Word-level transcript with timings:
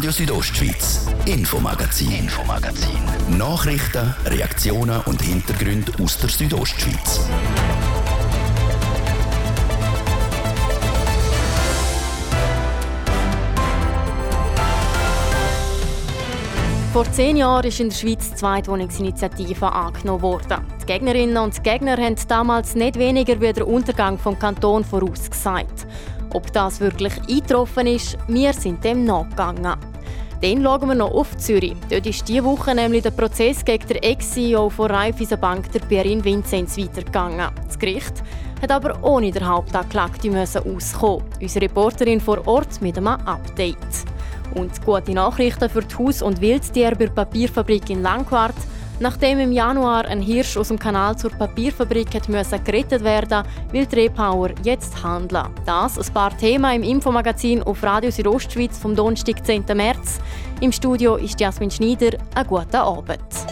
Radio 0.00 0.12
Südostschweiz, 0.12 1.06
Infomagazin, 1.26 2.10
Infomagazin. 2.10 3.36
Nachrichten, 3.36 4.14
Reaktionen 4.24 4.98
und 5.02 5.20
Hintergründe 5.20 5.92
aus 6.02 6.16
der 6.16 6.30
Südostschweiz. 6.30 7.20
Vor 16.94 17.12
zehn 17.12 17.36
Jahren 17.36 17.66
ist 17.66 17.80
in 17.80 17.90
der 17.90 17.96
Schweiz 17.96 18.30
die 18.30 18.36
Zweitwohnungsinitiative 18.36 19.70
angenommen 19.70 20.22
worden. 20.22 20.64
Die 20.80 20.86
Gegnerinnen 20.86 21.36
und 21.36 21.62
Gegner 21.62 21.98
haben 21.98 22.16
damals 22.26 22.74
nicht 22.74 22.98
weniger 22.98 23.38
wie 23.38 23.52
der 23.52 23.68
Untergang 23.68 24.18
vom 24.18 24.38
Kanton 24.38 24.82
vorausgesagt. 24.82 25.86
Ob 26.32 26.52
das 26.52 26.80
wirklich 26.80 27.12
eingetroffen 27.28 27.86
ist, 27.86 28.16
wir 28.28 28.52
sind 28.52 28.84
dem 28.84 29.04
nachgegangen. 29.04 29.76
Dann 30.42 30.62
schauen 30.62 30.88
wir 30.88 30.94
noch 30.94 31.12
auf 31.12 31.36
Zürich. 31.36 31.76
Dort 31.90 32.06
ist 32.06 32.26
diese 32.26 32.44
Woche 32.44 32.74
nämlich 32.74 33.02
der 33.02 33.10
Prozess 33.10 33.62
gegen 33.62 33.86
den 33.86 33.98
Ex-CEO 33.98 34.70
von 34.70 34.90
Raiffeisenbank, 34.90 35.70
der 35.72 35.80
Pierin 35.80 36.24
Vinzenz, 36.24 36.78
weitergegangen. 36.78 37.50
Das 37.66 37.78
Gericht 37.78 38.22
hat 38.62 38.70
aber 38.70 39.02
ohne 39.02 39.32
den 39.32 39.46
Hauptanklagten 39.46 40.34
auskommen. 40.36 41.24
Unsere 41.40 41.66
Reporterin 41.66 42.20
vor 42.20 42.46
Ort 42.46 42.80
mit 42.80 42.96
einem 42.96 43.08
Update. 43.08 43.76
Und 44.54 44.82
gute 44.84 45.12
Nachrichten 45.12 45.68
für 45.68 45.82
die 45.82 45.94
Haus- 45.96 46.22
und 46.22 46.40
Wildtiere 46.40 46.96
bei 46.96 47.06
der 47.06 47.12
Papierfabrik 47.12 47.90
in 47.90 48.02
Langquart. 48.02 48.56
Nachdem 49.00 49.40
im 49.40 49.50
Januar 49.50 50.04
ein 50.04 50.20
Hirsch 50.20 50.58
aus 50.58 50.68
dem 50.68 50.78
Kanal 50.78 51.16
zur 51.16 51.30
Papierfabrik 51.30 52.28
müssen 52.28 52.64
gerettet 52.64 53.02
werden 53.02 53.44
will 53.72 53.86
die 53.86 54.00
Repower 54.00 54.50
jetzt 54.62 55.02
handeln. 55.02 55.46
Das 55.64 55.98
ein 55.98 56.12
paar 56.12 56.36
Themen 56.36 56.70
im 56.74 56.82
Infomagazin 56.82 57.62
auf 57.62 57.82
Radio 57.82 58.10
Südostschweiz 58.10 58.78
vom 58.78 58.94
Donnerstag, 58.94 59.44
10. 59.44 59.64
März. 59.74 60.20
Im 60.60 60.70
Studio 60.70 61.16
ist 61.16 61.40
Jasmin 61.40 61.70
Schneider. 61.70 62.18
Einen 62.34 62.46
guten 62.46 62.76
Abend. 62.76 63.49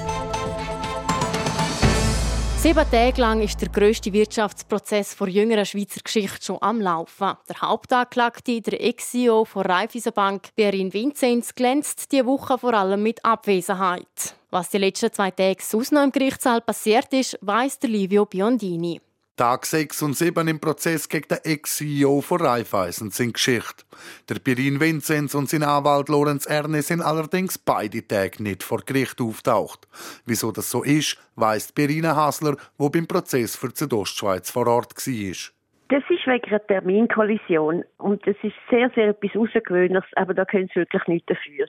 Sieben 2.61 2.91
Tage 2.91 3.21
lang 3.21 3.41
ist 3.41 3.61
der 3.61 3.69
grösste 3.69 4.13
Wirtschaftsprozess 4.13 5.15
vor 5.15 5.29
jüngerer 5.29 5.65
Schweizer 5.65 6.01
Geschichte 6.03 6.45
schon 6.45 6.59
am 6.61 6.81
Laufen. 6.81 7.35
Der 7.49 7.61
Hauptanklagte, 7.63 8.61
der 8.61 8.85
Ex-CEO 8.85 9.45
von 9.45 9.65
Raiffeisenbank, 9.65 10.49
Berin 10.57 10.93
Vinzenz, 10.93 11.55
glänzt 11.55 12.11
diese 12.11 12.27
Woche 12.27 12.59
vor 12.59 12.75
allem 12.75 13.05
mit 13.05 13.25
Abwesenheit. 13.25 14.35
Was 14.51 14.71
die 14.71 14.79
letzten 14.79 15.13
zwei 15.13 15.31
Tage 15.31 15.63
sonst 15.63 15.93
noch 15.93 16.03
im 16.03 16.11
Gerichtssaal 16.11 16.61
passiert 16.61 17.13
ist, 17.13 17.39
weiss 17.43 17.79
Livio 17.83 18.27
Biondini. 18.27 19.01
Tag 19.39 19.67
6 19.67 20.03
und 20.03 20.17
7 20.17 20.49
im 20.49 20.59
Prozess 20.59 21.09
gegen 21.09 21.29
den 21.29 21.39
Ex-CEO 21.45 22.23
von 22.23 22.41
Raiffeisen 22.41 23.13
sind 23.13 23.35
Geschichte. 23.35 23.85
Der 24.29 24.41
Pirin 24.41 24.81
Vinzenz 24.81 25.33
und 25.37 25.49
sein 25.49 25.63
Anwalt 25.63 26.09
Lorenz 26.09 26.45
Erne 26.45 26.83
sind 26.83 27.03
allerdings 27.03 27.57
beide 27.57 28.05
Tage 28.05 28.43
nicht 28.43 28.65
vor 28.65 28.81
Gericht 28.85 29.21
auftaucht. 29.21 29.87
Wieso 30.27 30.51
das 30.51 30.73
so 30.73 30.83
ist, 30.83 31.19
weiss 31.37 31.73
Pirina 31.73 32.17
Hasler, 32.17 32.57
wo 32.79 32.91
beim 32.91 33.07
Prozess 33.07 33.55
für 33.55 33.69
die 33.69 33.77
Südostschweiz 33.77 34.51
vor 34.51 34.67
Ort 34.67 34.95
war. 34.97 35.53
Das 35.89 36.11
ist 36.11 36.27
wegen 36.27 36.51
einer 36.51 36.67
Terminkollision 36.67 37.85
und 37.99 38.27
das 38.27 38.35
ist 38.43 38.57
sehr, 38.69 38.91
sehr 38.97 39.11
etwas 39.11 39.37
Außergewöhnliches, 39.37 40.11
aber 40.17 40.35
da 40.35 40.45
können 40.47 40.69
sie 40.75 40.81
wirklich 40.81 41.07
nichts 41.07 41.27
dafür. 41.27 41.69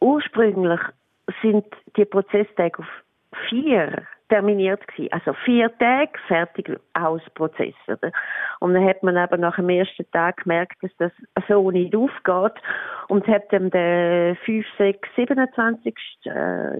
Ursprünglich 0.00 0.80
sind 1.42 1.66
die 1.98 2.06
Prozesstage 2.06 2.78
auf 2.78 2.88
vier 3.50 4.06
terminiert 4.30 4.86
gewesen. 4.88 5.12
Also 5.12 5.34
vier 5.44 5.76
Tage 5.78 6.12
fertig 6.26 6.70
aus 6.94 7.20
Prozess. 7.34 7.74
Oder? 7.86 8.12
Und 8.60 8.74
dann 8.74 8.86
hat 8.86 9.02
man 9.02 9.16
aber 9.16 9.36
nach 9.36 9.56
dem 9.56 9.68
ersten 9.68 10.10
Tag 10.12 10.38
gemerkt, 10.44 10.82
dass 10.82 10.90
das 10.98 11.12
so 11.48 11.70
nicht 11.70 11.94
aufgeht 11.94 12.62
und 13.08 13.26
hat 13.26 13.52
dann 13.52 13.70
den 13.70 14.36
5, 14.36 14.64
6, 14.78 15.08
27. 15.16 15.94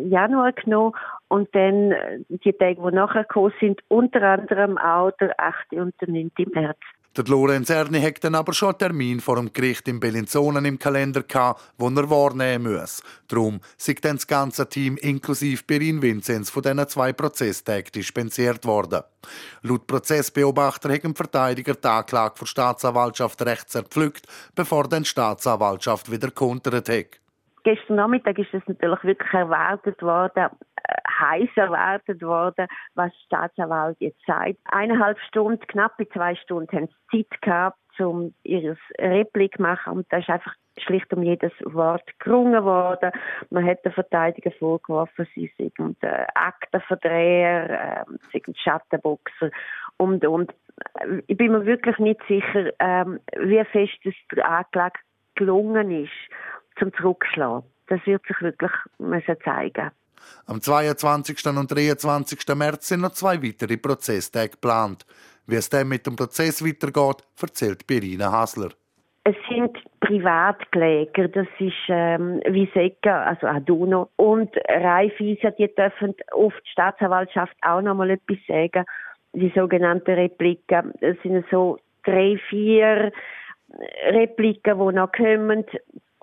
Januar 0.04 0.52
genommen 0.52 0.94
und 1.28 1.54
dann 1.54 1.92
äh, 1.92 2.20
die 2.28 2.52
Tage, 2.52 2.80
die 2.80 2.94
nachher 2.94 3.24
gekommen 3.24 3.52
sind, 3.60 3.80
unter 3.88 4.22
anderem 4.22 4.78
auch 4.78 5.10
der 5.20 5.38
8. 5.38 5.72
und 5.72 5.94
der 6.00 6.08
9. 6.08 6.30
März. 6.54 6.78
Der 7.16 7.24
Lorenz 7.24 7.68
Erni 7.70 8.00
hat 8.00 8.22
dann 8.22 8.36
aber 8.36 8.52
schon 8.52 8.68
einen 8.68 8.78
Termin 8.78 9.20
vor 9.20 9.34
dem 9.34 9.52
Gericht 9.52 9.88
in 9.88 9.98
Bellinzonen 9.98 10.64
im 10.64 10.78
Kalender 10.78 11.24
gehabt, 11.24 11.60
wo 11.76 11.88
er 11.88 12.08
wahrnehmen 12.08 12.72
muss. 12.72 13.02
Darum 13.26 13.60
sind 13.76 14.04
dann 14.04 14.14
das 14.14 14.28
ganze 14.28 14.68
Team 14.68 14.96
inklusive 14.96 15.64
Berin 15.66 16.00
Vinzenz 16.02 16.50
von 16.50 16.62
diesen 16.62 16.88
zwei 16.88 17.12
Prozesstagen 17.12 17.90
dispensiert 17.92 18.64
worden. 18.64 19.02
Laut 19.62 19.88
Prozessbeobachter 19.88 20.92
hat 20.92 21.04
ein 21.04 21.16
Verteidiger 21.16 21.74
die 21.74 21.88
Anklage 21.88 22.36
der 22.38 22.46
Staatsanwaltschaft 22.46 23.42
rechts 23.42 23.74
erpflückt, 23.74 24.26
bevor 24.54 24.86
dann 24.86 25.02
die 25.02 25.08
Staatsanwaltschaft 25.08 26.12
wieder 26.12 26.30
kontert 26.30 26.88
hat. 26.88 27.19
Gestern 27.62 27.96
Nachmittag 27.96 28.38
ist 28.38 28.54
es 28.54 28.62
natürlich 28.66 29.02
wirklich 29.04 29.32
erwartet 29.32 30.02
worden, 30.02 30.48
heiß 31.20 31.50
erwartet 31.56 32.22
worden, 32.22 32.66
was 32.94 33.12
Staatsanwalt 33.26 33.96
jetzt 34.00 34.24
sagt. 34.26 34.56
Eineinhalb 34.64 35.18
Stunden, 35.20 35.60
knappe 35.66 36.08
zwei 36.08 36.34
Stunden 36.36 36.74
haben 36.74 36.88
sie 37.10 37.24
Zeit 37.24 37.42
gehabt, 37.42 37.78
um 37.98 38.34
ihr 38.44 38.76
Replik 38.98 39.56
zu 39.56 39.62
machen. 39.62 39.98
Und 39.98 40.06
da 40.10 40.18
ist 40.18 40.30
einfach 40.30 40.54
schlicht 40.78 41.12
um 41.12 41.22
jedes 41.22 41.52
Wort 41.64 42.08
gerungen 42.18 42.64
worden. 42.64 43.12
Man 43.50 43.66
hat 43.66 43.84
den 43.84 43.92
Verteidiger 43.92 44.50
vorgeworfen, 44.52 45.26
sie 45.34 45.52
sind 45.58 46.02
äh, 46.02 46.26
Aktenverdreher, 46.34 48.04
äh, 48.06 48.12
sind 48.32 48.56
Schattenboxer 48.58 49.50
und, 49.98 50.24
und. 50.24 50.52
Ich 51.26 51.36
bin 51.36 51.52
mir 51.52 51.66
wirklich 51.66 51.98
nicht 51.98 52.20
sicher, 52.26 52.72
ähm, 52.78 53.20
wie 53.36 53.62
fest 53.64 53.98
es 54.04 54.14
der 54.34 54.48
Anklage 54.48 54.98
gelungen 55.34 55.90
ist, 55.90 56.10
zum 56.80 56.92
Zurückschlagen. 56.94 57.62
Das 57.86 58.00
wird 58.06 58.26
sich 58.26 58.40
wirklich 58.40 58.72
müssen 58.98 59.36
zeigen 59.44 59.92
am 60.46 60.60
22. 60.60 61.46
und 61.46 61.70
23. 61.70 62.54
März 62.54 62.88
sind 62.88 63.00
noch 63.00 63.12
zwei 63.12 63.42
weitere 63.42 63.76
Prozesstage 63.76 64.50
geplant. 64.50 65.06
Wie 65.46 65.56
es 65.56 65.68
dann 65.68 65.88
mit 65.88 66.06
dem 66.06 66.16
Prozess 66.16 66.64
weitergeht, 66.64 67.24
erzählt 67.40 67.86
Birina 67.86 68.30
Hasler. 68.30 68.70
Es 69.24 69.36
sind 69.48 69.76
Privatkläger, 70.00 71.28
das 71.28 71.46
ist 71.58 71.74
ähm, 71.88 72.40
Viseka, 72.46 73.24
also 73.24 73.46
Aduno 73.46 74.08
und 74.16 74.50
Raiffeisen, 74.68 75.52
die 75.58 75.72
dürfen 75.74 76.14
auf 76.32 76.54
die 76.64 76.70
Staatsanwaltschaft 76.70 77.54
auch 77.60 77.82
noch 77.82 77.94
mal 77.94 78.10
etwas 78.10 78.38
sagen. 78.48 78.84
Die 79.34 79.52
sogenannten 79.54 80.12
Repliken, 80.12 80.92
das 81.00 81.16
sind 81.22 81.44
so 81.50 81.78
drei, 82.04 82.40
vier 82.48 83.12
Repliken, 84.10 84.78
die 84.78 84.94
noch 84.94 85.12
kommen 85.12 85.66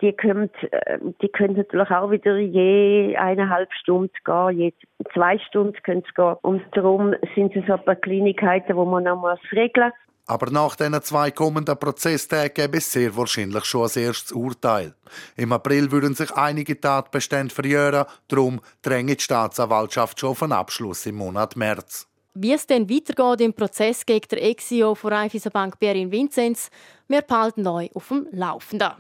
die 0.02 0.14
können, 0.14 0.50
äh, 0.72 1.00
die 1.22 1.30
können 1.30 1.56
natürlich 1.56 1.90
auch 1.90 2.12
wieder 2.12 2.38
je 2.38 3.16
eineinhalb 3.18 3.72
Stunden 3.74 4.14
gehen, 4.24 4.58
je 4.58 4.74
zwei 5.14 5.38
Stunden 5.40 5.82
können 5.84 6.04
sie 6.08 6.14
gehen. 6.14 6.36
Und 6.42 6.64
darum 6.74 7.16
sind 7.36 7.56
es 7.56 7.66
so 7.66 7.74
ein 7.74 7.86
paar 7.86 7.96
Kleinigkeiten, 7.96 8.76
die 8.76 8.86
man 8.86 9.04
noch 9.04 9.20
muss 9.20 9.40
regeln 9.52 9.92
aber 10.28 10.52
nach 10.52 10.76
diesen 10.76 11.02
zwei 11.02 11.32
kommenden 11.32 11.80
Prozesstagen 11.80 12.54
gäbe 12.54 12.78
es 12.78 12.92
sehr 12.92 13.16
wahrscheinlich 13.16 13.64
schon 13.64 13.90
ein 13.90 14.04
erstes 14.04 14.34
Urteil. 14.34 14.94
Im 15.38 15.54
April 15.54 15.90
würden 15.90 16.16
sich 16.16 16.32
einige 16.34 16.80
Tatbestände 16.80 17.56
verjähren, 17.56 18.06
darum 18.28 18.60
drängt 18.82 19.10
die 19.10 19.24
Staatsanwaltschaft 19.24 20.20
schon 20.20 20.32
auf 20.32 20.44
einen 20.44 20.52
Abschluss 20.52 21.06
im 21.06 21.16
Monat 21.16 21.56
März. 21.56 22.08
Wie 22.34 22.52
es 22.52 22.68
dann 22.68 22.90
weitergeht 22.90 23.42
im 23.42 23.54
Prozess 23.54 24.06
gegen 24.06 24.28
den 24.28 24.40
Ex-CEO 24.40 24.96
von 24.96 25.14
Raiffeisenbank 25.14 25.80
Berin 25.80 26.12
Vinzenz, 26.12 26.70
wir 27.08 27.22
behalten 27.22 27.62
neu 27.62 27.88
auf 27.94 28.10
dem 28.10 28.28
Laufenden. 28.32 28.92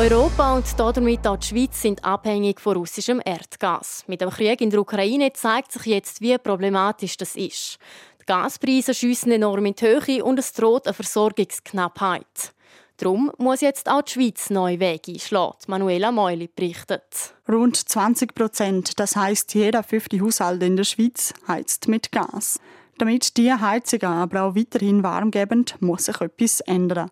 Europa 0.00 0.56
und 0.56 0.64
damit 0.78 1.26
auch 1.26 1.36
die 1.36 1.46
Schweiz 1.46 1.82
sind 1.82 2.02
abhängig 2.02 2.58
von 2.58 2.74
russischem 2.74 3.20
Erdgas. 3.22 4.02
Mit 4.06 4.22
dem 4.22 4.30
Krieg 4.30 4.62
in 4.62 4.70
der 4.70 4.80
Ukraine 4.80 5.30
zeigt 5.34 5.72
sich 5.72 5.84
jetzt, 5.84 6.22
wie 6.22 6.38
problematisch 6.38 7.18
das 7.18 7.36
ist. 7.36 7.76
Die 8.22 8.24
Gaspreise 8.24 8.94
schiessen 8.94 9.30
enorm 9.30 9.66
in 9.66 9.74
die 9.74 9.84
Höhe 9.84 10.24
und 10.24 10.38
es 10.38 10.54
droht 10.54 10.86
eine 10.86 10.94
Versorgungsknappheit. 10.94 12.54
Darum 12.96 13.30
muss 13.36 13.60
jetzt 13.60 13.90
auch 13.90 14.00
die 14.00 14.12
Schweiz 14.12 14.48
neue 14.48 14.80
Wege 14.80 15.12
einschlagen. 15.12 15.58
Manuela 15.66 16.10
Meuli 16.10 16.48
berichtet. 16.48 17.34
Rund 17.46 17.76
20 17.76 18.34
Prozent, 18.34 18.98
das 18.98 19.16
heisst, 19.16 19.52
jeder 19.52 19.82
fünfte 19.82 20.18
Haushalt 20.18 20.62
in 20.62 20.78
der 20.78 20.84
Schweiz 20.84 21.34
heizt 21.46 21.88
mit 21.88 22.10
Gas. 22.10 22.58
Damit 22.96 23.36
die 23.36 23.52
Heizungen 23.52 24.16
aber 24.16 24.44
auch 24.44 24.56
weiterhin 24.56 25.02
warm 25.02 25.30
geben, 25.30 25.66
muss 25.80 26.06
sich 26.06 26.18
etwas 26.22 26.60
ändern. 26.60 27.10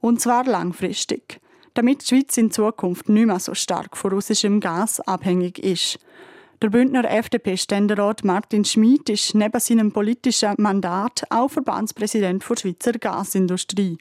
Und 0.00 0.22
zwar 0.22 0.46
langfristig 0.46 1.41
damit 1.74 2.02
die 2.02 2.06
Schweiz 2.06 2.36
in 2.36 2.50
Zukunft 2.50 3.08
nicht 3.08 3.26
mehr 3.26 3.38
so 3.38 3.54
stark 3.54 3.96
von 3.96 4.12
russischem 4.12 4.60
Gas 4.60 5.00
abhängig 5.00 5.58
ist. 5.58 5.98
Der 6.62 6.70
Bündner 6.70 7.04
FDP-Ständerat 7.10 8.22
Martin 8.22 8.64
Schmid 8.64 9.08
ist 9.08 9.34
neben 9.34 9.58
seinem 9.58 9.90
politischen 9.92 10.54
Mandat 10.58 11.24
auch 11.28 11.50
Verbandspräsident 11.50 12.48
der 12.48 12.56
Schweizer 12.56 12.92
Gasindustrie. 12.92 13.98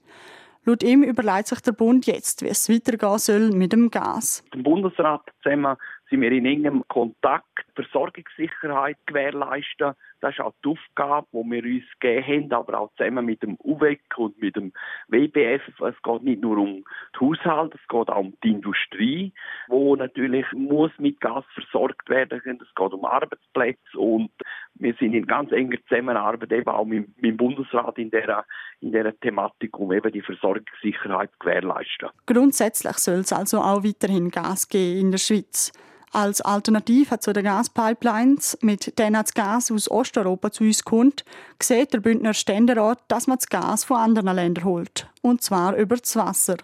Laut 0.63 0.83
ihm 0.83 1.01
überlegt 1.01 1.47
sich 1.47 1.59
der 1.61 1.71
Bund 1.71 2.05
jetzt, 2.05 2.43
wie 2.43 2.49
es 2.49 2.69
weitergehen 2.69 3.17
soll 3.17 3.49
mit 3.49 3.73
dem 3.73 3.89
Gas. 3.89 4.45
Im 4.53 4.61
Bundesrat 4.61 5.23
zusammen 5.41 5.75
sind 6.07 6.21
wir 6.21 6.31
in 6.31 6.45
engem 6.45 6.83
Kontakt 6.87 7.65
Versorgungssicherheit 7.73 8.97
gewährleisten. 9.07 9.95
Das 10.21 10.33
ist 10.33 10.39
auch 10.39 10.53
die 10.63 10.69
Aufgabe, 10.69 11.27
die 11.33 11.51
wir 11.51 11.63
uns 11.63 11.83
gegeben 11.99 12.51
haben, 12.51 12.53
aber 12.53 12.79
auch 12.79 12.91
zusammen 12.95 13.25
mit 13.25 13.41
dem 13.41 13.57
UWEC 13.63 14.01
und 14.17 14.39
mit 14.39 14.55
dem 14.55 14.71
WBF. 15.07 15.61
Es 15.67 16.01
geht 16.03 16.23
nicht 16.23 16.41
nur 16.41 16.57
um 16.57 16.83
die 17.15 17.19
Haushalte, 17.19 17.77
es 17.81 17.87
geht 17.87 18.09
auch 18.09 18.19
um 18.19 18.33
die 18.43 18.51
Industrie, 18.51 19.33
wo 19.67 19.95
natürlich 19.95 20.45
muss 20.53 20.91
mit 20.99 21.19
Gas 21.19 21.43
versorgt 21.53 22.07
werden. 22.09 22.41
Es 22.45 22.75
geht 22.75 22.93
um 22.93 23.05
Arbeitsplätze 23.05 23.97
und 23.97 24.31
wir 24.75 24.93
sind 24.99 25.13
in 25.13 25.25
ganz 25.25 25.51
enger 25.51 25.77
Zusammenarbeit 25.87 26.51
eben 26.51 26.69
auch 26.69 26.85
mit, 26.85 27.07
mit 27.21 27.31
dem 27.31 27.37
Bundesrat 27.37 27.97
in 27.97 28.11
dieser, 28.11 28.45
in 28.79 28.91
dieser 28.91 29.19
Thematik, 29.19 29.77
um 29.79 29.91
eben 29.91 30.11
die 30.11 30.21
Versorgungssicherheit 30.21 31.31
zu 31.33 31.39
gewährleisten. 31.39 32.09
Grundsätzlich 32.25 32.97
soll 32.97 33.19
es 33.19 33.33
also 33.33 33.57
auch 33.59 33.83
weiterhin 33.83 34.29
Gas 34.29 34.69
geben 34.69 34.99
in 34.99 35.11
der 35.11 35.17
Schweiz. 35.17 35.71
Als 36.13 36.41
Alternative 36.41 37.19
zu 37.19 37.31
den 37.31 37.45
Gaspipelines, 37.45 38.57
mit 38.61 38.99
denen 38.99 39.13
das 39.13 39.33
Gas 39.33 39.71
aus 39.71 39.89
Osteuropa 39.89 40.51
zu 40.51 40.65
uns 40.65 40.83
kommt, 40.83 41.23
sieht 41.61 41.93
der 41.93 42.01
Bündner 42.01 42.33
Ständerat, 42.33 42.99
dass 43.07 43.27
man 43.27 43.37
das 43.37 43.47
Gas 43.47 43.85
von 43.85 43.95
anderen 43.95 44.35
Ländern 44.35 44.65
holt. 44.65 45.07
Und 45.21 45.41
zwar 45.41 45.77
über 45.77 45.95
das 45.95 46.17
Wasser. 46.17 46.57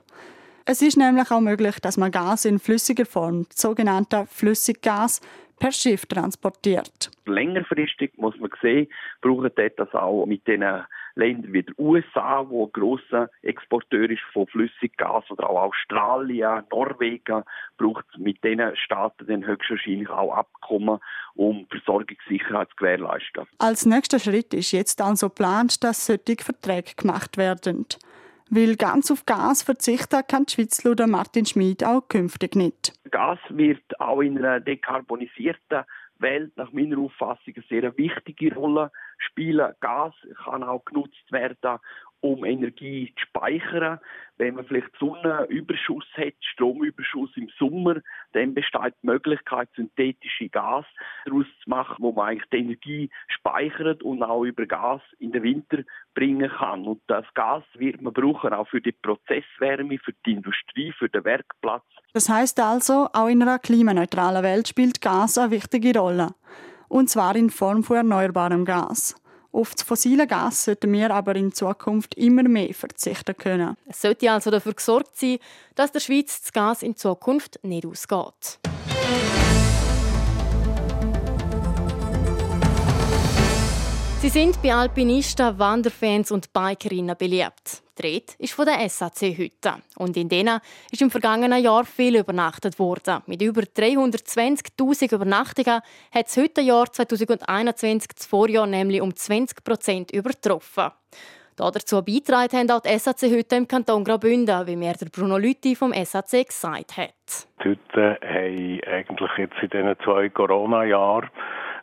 Es 0.66 0.82
ist 0.82 0.98
nämlich 0.98 1.32
auch 1.32 1.40
möglich, 1.40 1.80
dass 1.80 1.96
man 1.96 2.12
Gas 2.12 2.44
in 2.44 2.60
flüssiger 2.60 3.06
Form, 3.06 3.46
das 3.48 3.62
sogenannte 3.62 4.26
Flüssiggas, 4.30 5.22
per 5.58 5.72
Schiff 5.72 6.06
transportiert. 6.06 7.10
Längerfristig 7.26 8.18
muss 8.18 8.38
man 8.40 8.50
sehen, 8.62 8.88
braucht 9.22 9.54
das 9.78 9.94
auch 9.94 10.26
mit 10.26 10.46
den 10.46 10.64
Ländern 11.18 11.54
wie 11.54 11.64
den 11.64 11.76
USA, 11.78 12.46
wo 12.48 12.66
ein 12.66 12.72
grosser 12.72 13.30
Exporteur 13.42 14.10
ist 14.10 14.22
von 14.32 14.48
Flüssiggas, 14.48 15.30
oder 15.30 15.50
auch 15.50 15.70
Australien, 15.70 16.64
Norwegen, 16.72 17.44
braucht 17.78 18.06
mit 18.18 18.44
diesen 18.44 18.76
Staaten 18.76 19.28
dann 19.28 19.46
höchstwahrscheinlich 19.46 20.10
auch 20.10 20.34
Abkommen, 20.34 21.00
um 21.36 21.68
Versorgungssicherheit 21.70 22.70
zu 22.70 22.76
gewährleisten. 22.78 23.46
Als 23.60 23.86
nächster 23.86 24.20
Schritt 24.20 24.54
ist 24.54 24.72
jetzt 24.72 25.02
also 25.02 25.30
geplant, 25.30 25.84
dass 25.84 26.06
solche 26.06 26.44
Verträge 26.44 26.94
gemacht 26.96 27.38
werden. 27.38 27.86
Weil 28.50 28.78
ganz 28.78 29.12
auf 29.12 29.26
Gas 29.26 29.64
verzichten 29.64 30.22
kann 30.28 30.46
die 30.46 30.54
Schweiz 30.54 30.84
laut 30.84 31.06
Martin 31.06 31.46
Schmid 31.46 31.84
auch 31.84 32.08
künftig 32.08 32.56
nicht. 32.56 32.94
Gas 33.12 33.40
wird 33.50 34.00
auch 34.00 34.22
in 34.22 34.38
einer 34.38 34.62
dekarbonisierten 34.62 35.84
Welt 36.20 36.56
nach 36.58 36.72
meiner 36.72 36.98
Auffassung 37.00 37.54
eine 37.56 37.66
sehr 37.70 37.98
wichtige 37.98 38.54
Rolle 38.54 38.92
spielen. 39.18 39.74
Gas 39.80 40.14
kann 40.44 40.64
auch 40.64 40.84
genutzt 40.86 41.32
werden, 41.32 41.80
um 42.22 42.44
Energie 42.46 43.14
zu 43.16 43.26
speichern. 43.28 44.00
Wenn 44.38 44.56
man 44.56 44.66
vielleicht 44.66 44.96
Sonnenüberschuss 45.00 46.06
hat, 46.16 46.34
Stromüberschuss 46.54 47.32
im 47.36 47.50
Sommer, 47.58 47.96
dann 48.34 48.54
besteht 48.54 48.94
die 49.02 49.08
Möglichkeit, 49.08 49.70
synthetische 49.76 50.50
Gas 50.50 50.86
daraus 51.26 51.46
zu 51.64 51.70
machen, 51.70 51.96
wo 52.00 52.12
man 52.12 52.28
eigentlich 52.28 52.50
die 52.52 52.58
Energie 52.58 53.10
speichert 53.28 54.04
und 54.04 54.22
auch 54.22 54.44
über 54.44 54.66
Gas 54.68 55.02
in 55.20 55.32
den 55.32 55.44
Winter 55.44 55.80
bringen 56.14 56.50
kann. 56.50 56.86
Und 56.86 57.02
das 57.08 57.26
Gas 57.34 57.64
wird 57.74 58.02
man 58.02 58.14
brauchen 58.14 58.54
auch 58.54 58.68
für 58.68 58.82
die 58.82 58.92
Prozesswärme, 58.92 59.98
für 59.98 60.14
die 60.26 60.34
Industrie, 60.34 60.92
für 60.92 61.10
den 61.10 61.26
Werkplatz. 61.26 61.86
Das 62.14 62.30
heißt 62.30 62.60
also, 62.60 63.10
auch 63.14 63.28
in 63.28 63.42
einer 63.42 63.60
klimaneutralen 63.60 64.44
Welt 64.44 64.68
spielt 64.68 65.02
Gas 65.02 65.38
eine 65.38 65.52
wichtige 65.52 65.98
Rolle. 65.98 66.30
Und 66.90 67.10
zwar 67.10 67.36
in 67.36 67.50
Form 67.50 67.84
von 67.84 67.98
erneuerbarem 67.98 68.66
Gas. 68.66 69.16
Auf 69.52 69.74
das 69.74 69.84
fossile 69.84 70.28
Gas 70.28 70.66
sollten 70.66 70.92
wir 70.94 71.12
aber 71.12 71.36
in 71.36 71.52
Zukunft 71.54 72.16
immer 72.16 72.44
mehr 72.44 72.74
verzichten 72.74 73.36
können. 73.36 73.76
Es 73.88 74.02
sollte 74.02 74.32
also 74.32 74.52
dafür 74.52 74.74
gesorgt 74.74 75.18
sein, 75.18 75.40
dass 75.76 75.92
der 75.92 76.00
Schweiz 76.00 76.42
das 76.42 76.54
Gas 76.54 76.84
in 76.84 76.96
Zukunft 76.96 77.60
nicht 77.64 77.86
ausgeht. 77.86 78.60
Sie 84.30 84.40
sind 84.42 84.62
bei 84.62 84.74
Alpinisten, 84.74 85.58
Wanderfans 85.58 86.32
und 86.32 86.52
Bikerinnen 86.52 87.16
beliebt. 87.18 87.82
Dreht 87.96 88.36
ist 88.40 88.52
von 88.52 88.66
der 88.66 88.90
SAC 88.90 89.38
Hütte. 89.38 89.76
Und 89.96 90.18
in 90.18 90.28
denen 90.28 90.60
ist 90.92 91.02
im 91.02 91.10
vergangenen 91.10 91.64
Jahr 91.64 91.86
viel 91.86 92.18
übernachtet 92.18 92.78
worden. 92.78 93.24
Mit 93.26 93.42
über 93.42 93.62
320.000 93.62 95.16
Übernachtungen 95.16 95.80
hat 96.14 96.26
das 96.26 96.36
Hüttenjahr 96.36 96.92
2021 96.92 98.10
das 98.18 98.26
Vorjahr 98.26 98.68
nämlich 98.68 99.00
um 99.00 99.16
20 99.16 99.64
Prozent 99.64 100.12
übertroffen. 100.12 100.92
Dazu 101.56 102.04
beitragen 102.04 102.58
haben 102.58 102.72
auch 102.72 102.82
die 102.82 103.00
SAC-Hütte 103.00 103.56
im 103.56 103.66
Kanton 103.70 104.04
Graubünden, 104.04 104.68
wie 104.68 104.76
mir 104.76 104.92
der 104.92 105.06
Bruno 105.06 105.38
Lütti 105.38 105.74
vom 105.74 105.94
SAC 105.94 106.48
gesagt 106.48 106.98
hat. 106.98 107.48
Die 107.64 107.70
Hütten 107.70 108.18
haben 108.22 108.82
eigentlich 108.92 109.32
jetzt 109.38 109.56
in 109.62 109.70
diesen 109.70 109.96
zwei 110.04 110.28
Corona-Jahren 110.28 111.30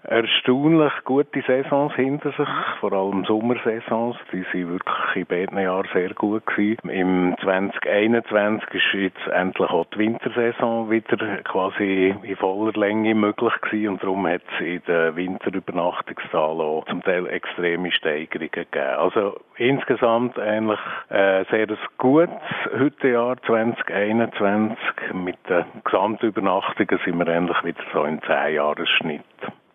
erstaunlich 0.04 0.92
gute 1.04 1.42
Saisons 1.46 1.94
hinter 1.94 2.30
sich, 2.32 2.48
vor 2.80 2.92
allem 2.92 3.24
Sommersaisons. 3.24 4.16
Die 4.32 4.44
sind 4.52 4.70
wirklich 4.70 5.16
in 5.16 5.26
beiden 5.26 5.58
Jahren 5.58 5.88
sehr 5.92 6.12
gut 6.14 6.46
gewesen. 6.46 6.88
Im 6.88 7.34
2021 7.42 8.74
ist 8.74 8.94
jetzt 8.94 9.26
endlich 9.32 9.70
auch 9.70 9.86
die 9.94 9.98
Wintersaison 9.98 10.90
wieder 10.90 11.16
quasi 11.44 12.14
in 12.22 12.36
voller 12.36 12.72
Länge 12.72 13.14
möglich 13.14 13.52
gewesen 13.62 13.88
und 13.90 14.02
darum 14.02 14.26
hat 14.26 14.42
es 14.54 14.66
in 14.66 14.82
den 14.86 15.16
Winterübernachtungszahlen 15.16 16.60
auch 16.60 16.84
zum 16.86 17.02
Teil 17.02 17.26
extreme 17.26 17.90
Steigerungen 17.92 18.50
gegeben. 18.50 18.96
Also 18.98 19.40
insgesamt 19.56 20.38
eigentlich 20.38 20.80
äh, 21.08 21.44
sehr 21.50 21.68
ein 21.68 21.78
gutes 21.98 22.30
Hüttenjahr 22.76 23.36
2021. 23.46 24.76
Mit 25.14 25.38
den 25.48 25.64
Gesamtübernachtungen 25.84 27.00
sind 27.04 27.18
wir 27.18 27.28
endlich 27.28 27.64
wieder 27.64 27.82
so 27.92 28.04
in 28.04 28.20
10 28.22 28.54
Jahren 28.54 28.86
Schnitt. 28.86 29.22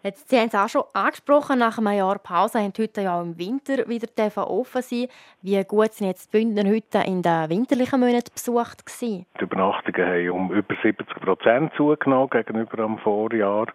Jetzt, 0.02 0.30
Sie 0.30 0.38
haben 0.38 0.48
es 0.48 0.56
auch 0.56 0.70
schon 0.70 0.84
angesprochen, 0.94 1.60
nach 1.60 1.78
einem 1.78 1.92
Jahr 1.92 2.20
Pause 2.20 2.60
haben 2.60 2.72
die 2.72 2.84
Hütten 2.84 3.04
ja 3.04 3.20
auch 3.20 3.24
im 3.24 3.38
Winter 3.38 3.86
wieder 3.90 4.08
offen 4.50 4.82
sein. 4.82 5.08
Wie 5.42 5.62
gut 5.66 5.92
sind 5.92 6.08
jetzt 6.08 6.34
die 6.34 6.38
Bündner 6.38 6.70
Hütten 6.70 7.02
in 7.02 7.22
den 7.22 7.50
winterlichen 7.50 8.00
Monaten 8.00 8.32
besucht 8.34 8.86
gewesen? 8.86 9.26
Die 9.38 9.44
Übernachtungen 9.44 10.08
haben 10.08 10.30
um 10.30 10.54
über 10.54 10.74
70 10.82 11.06
Prozent 11.20 11.74
zugenommen 11.76 12.30
gegenüber 12.30 12.78
dem 12.78 12.98
Vorjahr. 13.00 13.68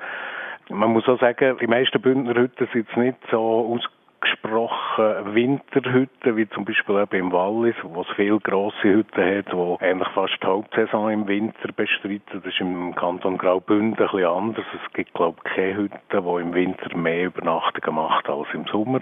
Man 0.71 0.95
muss 0.95 1.07
auch 1.09 1.21
sagen, 1.21 1.59
die 1.61 1.67
meisten 1.67 2.01
Bündner 2.01 2.35
Hütten 2.35 2.69
sind 2.73 2.87
jetzt 2.87 2.97
nicht 2.97 3.19
so 3.31 3.75
aus 3.75 3.83
gesprochen 4.25 5.35
Winterhütten, 5.35 6.37
wie 6.37 6.49
zum 6.49 6.65
Beispiel 6.65 6.97
eben 6.97 7.27
im 7.27 7.33
Wallis, 7.33 7.77
wo 7.83 8.03
es 8.03 8.09
viele 8.17 8.41
grosse 8.41 8.83
Hütten 8.83 9.39
hat, 9.39 9.53
wo 9.53 9.79
eigentlich 9.81 10.09
fast 10.09 10.37
die 10.43 10.47
Hauptsaison 10.47 11.11
im 11.11 11.29
Winter 11.29 11.73
bestreiten. 11.73 12.43
Das 12.43 12.45
ist 12.45 12.61
im 12.61 12.95
Kanton 12.95 13.39
Graubünden 13.39 13.93
ein 13.93 13.97
bisschen 13.97 14.27
anders. 14.27 14.67
Es 14.73 14.93
gibt, 14.93 15.15
glaube 15.15 15.39
ich, 15.45 15.53
keine 15.53 15.77
Hütte, 15.77 15.99
die 16.11 16.41
im 16.41 16.55
Winter 16.55 16.97
mehr 16.97 17.27
Übernachtungen 17.27 17.97
macht 17.97 18.29
als 18.29 18.49
im 18.53 18.67
Sommer. 18.67 19.01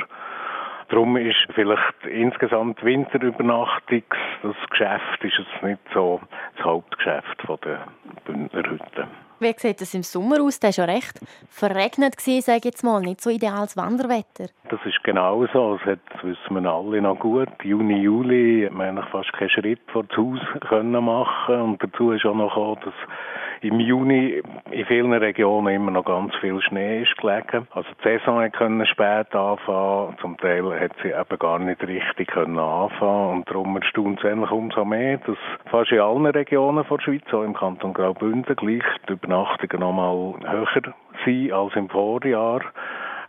Darum 0.88 1.16
ist 1.16 1.46
vielleicht 1.54 2.04
insgesamt 2.06 2.84
Winterübernachtungs, 2.84 4.04
das 4.42 4.56
Geschäft 4.68 5.24
ist 5.24 5.38
jetzt 5.38 5.62
nicht 5.62 5.80
so 5.94 6.20
das 6.56 6.66
Hauptgeschäft 6.66 7.42
der 7.64 7.86
Bündner 8.26 8.62
Hütten. 8.68 9.31
Wie 9.42 9.54
sieht 9.56 9.80
es 9.82 9.94
im 9.94 10.04
Sommer 10.04 10.40
aus? 10.40 10.60
Der 10.60 10.70
war 10.70 10.86
ja 10.86 10.94
recht 10.94 11.20
verregnet, 11.50 12.20
sage 12.20 12.58
ich 12.58 12.64
jetzt 12.64 12.84
mal. 12.84 13.00
Nicht 13.00 13.20
so 13.20 13.28
ideales 13.28 13.76
Wanderwetter. 13.76 14.46
Das 14.70 14.80
ist 14.84 15.02
genau 15.02 15.44
so. 15.52 15.78
Das, 15.84 15.98
wissen 16.22 16.62
wir 16.62 16.70
alle 16.70 17.02
noch 17.02 17.18
gut. 17.18 17.48
Juni, 17.64 18.02
Juli 18.02 18.64
hat 18.66 18.72
man 18.72 19.02
fast 19.10 19.32
keinen 19.32 19.50
Schritt 19.50 19.80
vor 19.88 20.04
das 20.04 20.16
Haus 20.16 20.38
machen 20.82 21.60
Und 21.60 21.82
dazu 21.82 22.12
ist 22.12 22.24
auch 22.24 22.34
noch 22.34 22.54
gekommen, 22.54 22.80
dass 22.84 22.94
im 23.62 23.78
Juni 23.78 24.42
in 24.72 24.86
vielen 24.86 25.12
Regionen 25.12 25.74
immer 25.74 25.92
noch 25.92 26.04
ganz 26.04 26.34
viel 26.36 26.60
Schnee 26.62 27.02
ist 27.02 27.16
gelegen. 27.16 27.68
Also 27.70 27.88
die 28.04 28.18
Saison 28.18 28.50
konnte 28.50 28.86
spät 28.86 29.34
anfangen. 29.34 30.16
Zum 30.20 30.36
Teil 30.38 30.80
hat 30.80 30.92
sie 31.02 31.10
eben 31.10 31.38
gar 31.38 31.58
nicht 31.60 31.82
richtig 31.86 32.28
können 32.28 32.58
anfangen 32.58 33.38
und 33.38 33.48
darum 33.48 33.76
erstaunt 33.76 34.18
es 34.18 34.24
eigentlich 34.24 34.50
umso 34.50 34.84
mehr, 34.84 35.18
dass 35.18 35.36
fast 35.70 35.92
in 35.92 36.00
allen 36.00 36.26
Regionen 36.26 36.84
der 36.88 37.00
Schweiz, 37.00 37.22
auch 37.32 37.44
im 37.44 37.54
Kanton 37.54 37.94
Graubünden, 37.94 38.56
gleich 38.56 38.84
die 39.08 39.12
Übernachtungen 39.12 39.80
noch 39.80 39.92
mal 39.92 40.34
höher 40.50 40.66
sind 41.24 41.52
als 41.52 41.76
im 41.76 41.88
Vorjahr. 41.88 42.62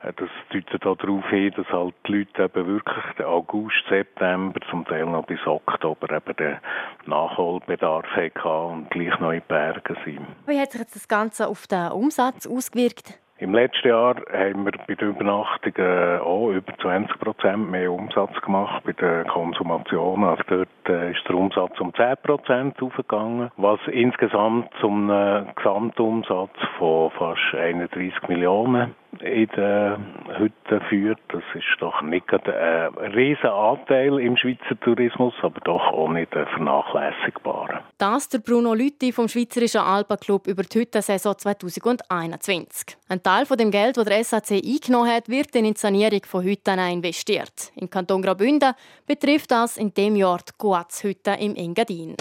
Das 0.04 0.30
deutet 0.52 0.84
darauf 0.84 1.30
hin, 1.30 1.54
dass 1.56 1.68
halt 1.70 1.96
die 2.08 2.18
Leute 2.18 2.44
eben 2.44 2.68
wirklich 2.68 3.16
den 3.18 3.26
August, 3.26 3.76
September, 3.88 4.60
zum 4.70 4.84
Teil 4.86 5.06
noch 5.06 5.26
bis 5.26 5.40
Oktober 5.48 6.14
eben 6.14 6.36
den 6.36 6.58
Nachholbedarf 7.06 8.06
hatten 8.08 8.48
und 8.48 8.90
gleich 8.90 9.18
noch 9.22 9.32
in 9.32 9.42
Bergen 9.48 9.96
sind. 10.04 10.28
Wie 10.46 10.60
hat 10.60 10.74
sich 10.74 10.82
jetzt 10.82 10.96
das 10.96 11.08
Ganze 11.08 11.48
auf 11.48 11.68
den 11.68 11.92
Umsatz 11.92 12.46
ausgewirkt? 12.46 13.18
Im 13.40 13.54
letzten 13.54 13.88
Jahr 13.88 14.16
haben 14.32 14.66
wir 14.66 14.74
bei 14.88 14.96
den 14.96 15.10
Übernachtungen 15.10 16.20
auch 16.20 16.52
über 16.52 16.78
20 16.82 17.20
Prozent 17.20 17.72
mehr 17.72 17.92
Umsatz 17.92 18.40
gemacht. 18.42 18.84
Bei 18.86 18.92
der 18.92 19.24
Konsumation, 19.26 20.24
also 20.24 20.44
dort 20.48 20.70
äh, 20.88 21.12
ist 21.12 21.28
der 21.28 21.36
Umsatz 21.36 21.80
um 21.80 21.94
10 21.94 22.16
Prozent 22.24 22.82
aufgegangen, 22.82 23.52
was 23.58 23.80
insgesamt 23.88 24.70
zum 24.80 25.08
Gesamtumsatz 25.56 26.56
von 26.78 27.12
fast 27.12 27.56
31 27.56 28.28
Millionen 28.28 28.96
in 29.24 29.48
den 29.56 30.38
Hütten 30.38 30.82
führt. 30.90 31.20
Das 31.30 31.44
ist 31.54 31.66
doch 31.80 32.02
nicht 32.02 32.26
ein 32.32 33.12
riesiger 33.14 33.54
Anteil 33.54 34.20
im 34.20 34.38
Schweizer 34.38 34.80
Tourismus, 34.82 35.34
aber 35.42 35.60
doch 35.62 35.82
auch 35.82 36.10
nicht 36.10 36.36
ein 36.36 36.46
vernachlässigbarer. 36.48 37.84
Das 37.98 38.30
der 38.30 38.40
Bruno 38.40 38.74
Lütti 38.74 39.12
vom 39.12 39.28
Schweizerischen 39.28 39.82
Alpenclub 39.82 40.48
über 40.48 40.64
die 40.64 40.80
Hüttensaison 40.80 41.38
2021. 41.38 42.98
Ein 43.10 43.24
Teil 43.24 43.46
von 43.46 43.58
dem 43.58 43.72
Geld, 43.72 43.98
das 43.98 44.06
der 44.06 44.24
SAC 44.24 44.52
eingenommen 44.52 45.12
hat, 45.12 45.30
wird 45.30 45.56
in 45.56 45.66
die 45.66 45.74
Sanierung 45.76 46.22
von 46.26 46.44
Hütten 46.44 46.80
investiert. 46.80 47.72
Im 47.76 47.90
Kanton 47.90 48.22
Graubünden 48.22 48.74
betrifft 49.08 49.52
das 49.52 49.78
in 49.78 49.94
dem 49.94 50.16
Jahr 50.16 50.40
die 50.40 50.52
Guaz-Hütte 50.58 51.38
im 51.40 51.56
Engadin. 51.56 52.16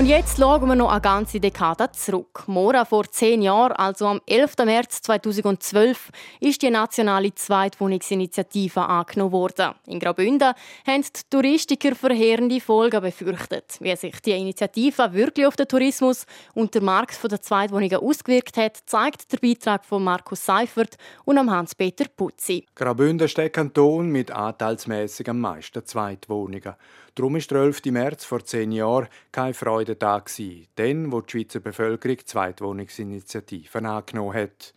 Und 0.00 0.06
jetzt 0.06 0.38
schauen 0.38 0.66
wir 0.66 0.76
noch 0.76 0.90
eine 0.90 1.02
ganze 1.02 1.40
Dekade 1.40 1.92
zurück. 1.92 2.44
Mora 2.46 2.86
vor 2.86 3.04
zehn 3.10 3.42
Jahren, 3.42 3.72
also 3.72 4.06
am 4.06 4.22
11. 4.26 4.54
März 4.64 5.02
2012, 5.02 6.08
ist 6.40 6.62
die 6.62 6.70
nationale 6.70 7.34
Zweitwohnungsinitiative 7.34 8.80
angenommen 8.80 9.32
worden. 9.32 9.74
In 9.86 10.00
Graubünden 10.00 10.54
haben 10.86 11.02
die 11.02 11.20
Touristiker 11.28 11.94
verheerende 11.94 12.62
Folgen 12.62 13.02
befürchtet. 13.02 13.76
Wie 13.80 13.94
sich 13.94 14.18
die 14.22 14.30
Initiative 14.30 15.12
wirklich 15.12 15.46
auf 15.46 15.56
den 15.56 15.68
Tourismus 15.68 16.24
und 16.54 16.74
den 16.74 16.86
Markt 16.86 17.18
der 17.30 17.42
Zweitwohnungen 17.42 17.98
ausgewirkt 17.98 18.56
hat, 18.56 18.78
zeigt 18.86 19.30
der 19.30 19.36
Beitrag 19.36 19.84
von 19.84 20.02
Markus 20.02 20.46
Seifert 20.46 20.96
und 21.26 21.38
Hans-Peter 21.38 22.06
Putzi. 22.08 22.64
Graubünden 22.74 23.26
ist 23.26 23.36
der 23.36 23.50
Kanton 23.50 24.08
mit 24.08 24.30
anteilsmäßig 24.30 25.28
am 25.28 25.40
meisten 25.40 25.84
Zweitwohnungen. 25.84 26.74
Darum 27.14 27.34
war 27.34 27.40
der 27.40 27.58
11. 27.58 27.84
März 27.86 28.24
vor 28.24 28.44
zehn 28.44 28.72
Jahren 28.72 29.08
kein 29.32 29.54
Freudentag, 29.54 30.30
dann, 30.76 31.12
wo 31.12 31.20
die 31.20 31.30
Schweizer 31.30 31.60
Bevölkerung 31.60 32.18
Zweitwohnungsinitiativen 32.24 33.86
angenommen 33.86 34.34
hat. 34.34 34.74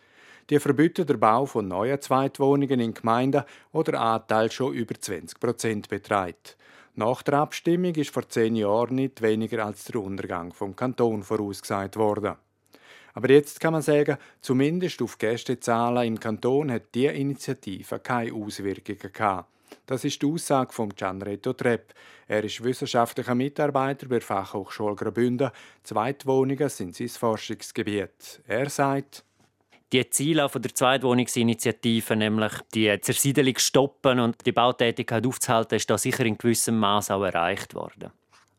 Die 0.50 0.60
verbieten 0.60 1.06
den 1.06 1.20
Bau 1.20 1.46
von 1.46 1.68
neuen 1.68 2.02
Zweitwohnungen 2.02 2.80
in 2.80 2.94
Gemeinden, 2.94 3.44
wo 3.72 3.84
der 3.84 4.02
Anteil 4.02 4.52
schon 4.52 4.74
über 4.74 4.96
20 5.00 5.40
Prozent 5.40 5.90
beträgt. 5.90 6.58
Nach 6.96 7.24
der 7.24 7.36
Abstimmung 7.36 7.96
ist 7.96 8.12
vor 8.12 8.28
zehn 8.28 8.56
Jahren 8.56 8.96
nicht 8.96 9.22
weniger 9.22 9.66
als 9.66 9.86
der 9.86 10.02
Untergang 10.02 10.54
vom 10.54 10.76
Kanton 10.76 11.24
vorausgesagt 11.24 11.96
worden. 11.96 12.36
Aber 13.14 13.30
jetzt 13.30 13.60
kann 13.60 13.74
man 13.74 13.82
sagen, 13.82 14.18
zumindest 14.42 15.02
auf 15.02 15.18
Gästezahlen 15.18 16.08
im 16.08 16.20
Kanton 16.20 16.72
hat 16.72 16.94
diese 16.94 17.12
Initiative 17.12 18.00
keine 18.00 18.34
Auswirkungen 18.34 19.12
gehabt. 19.14 19.50
Das 19.86 20.04
ist 20.04 20.22
die 20.22 20.26
Aussage 20.26 20.72
von 20.72 20.90
Gianretto 20.90 21.54
Trepp. 21.54 21.94
Er 22.28 22.44
ist 22.44 22.64
wissenschaftlicher 22.64 23.36
Mitarbeiter 23.36 24.08
bei 24.08 24.16
der 24.16 24.22
Fachhochschule 24.22 24.96
Graubünden. 24.96 25.52
Zweitwohnungen 25.84 26.70
sind 26.70 26.96
sein 26.96 27.10
Forschungsgebiet. 27.10 28.42
Er 28.48 28.70
sagt, 28.70 29.26
die 29.94 30.10
Ziele 30.10 30.50
der 30.54 30.74
Zweitwohnungsinitiative, 30.74 32.16
nämlich 32.16 32.54
die 32.74 33.00
Zersiedelung 33.00 33.58
stoppen 33.58 34.20
und 34.20 34.44
die 34.44 34.52
Bautätigkeit 34.52 35.28
aufzuhalten, 35.28 35.76
ist 35.76 35.88
da 35.88 36.00
sicher 36.00 36.26
in 36.26 36.38
gewissem 36.38 36.80
Maß 36.80 37.12
auch 37.12 37.24
erreicht 37.24 37.76
worden. 37.76 38.12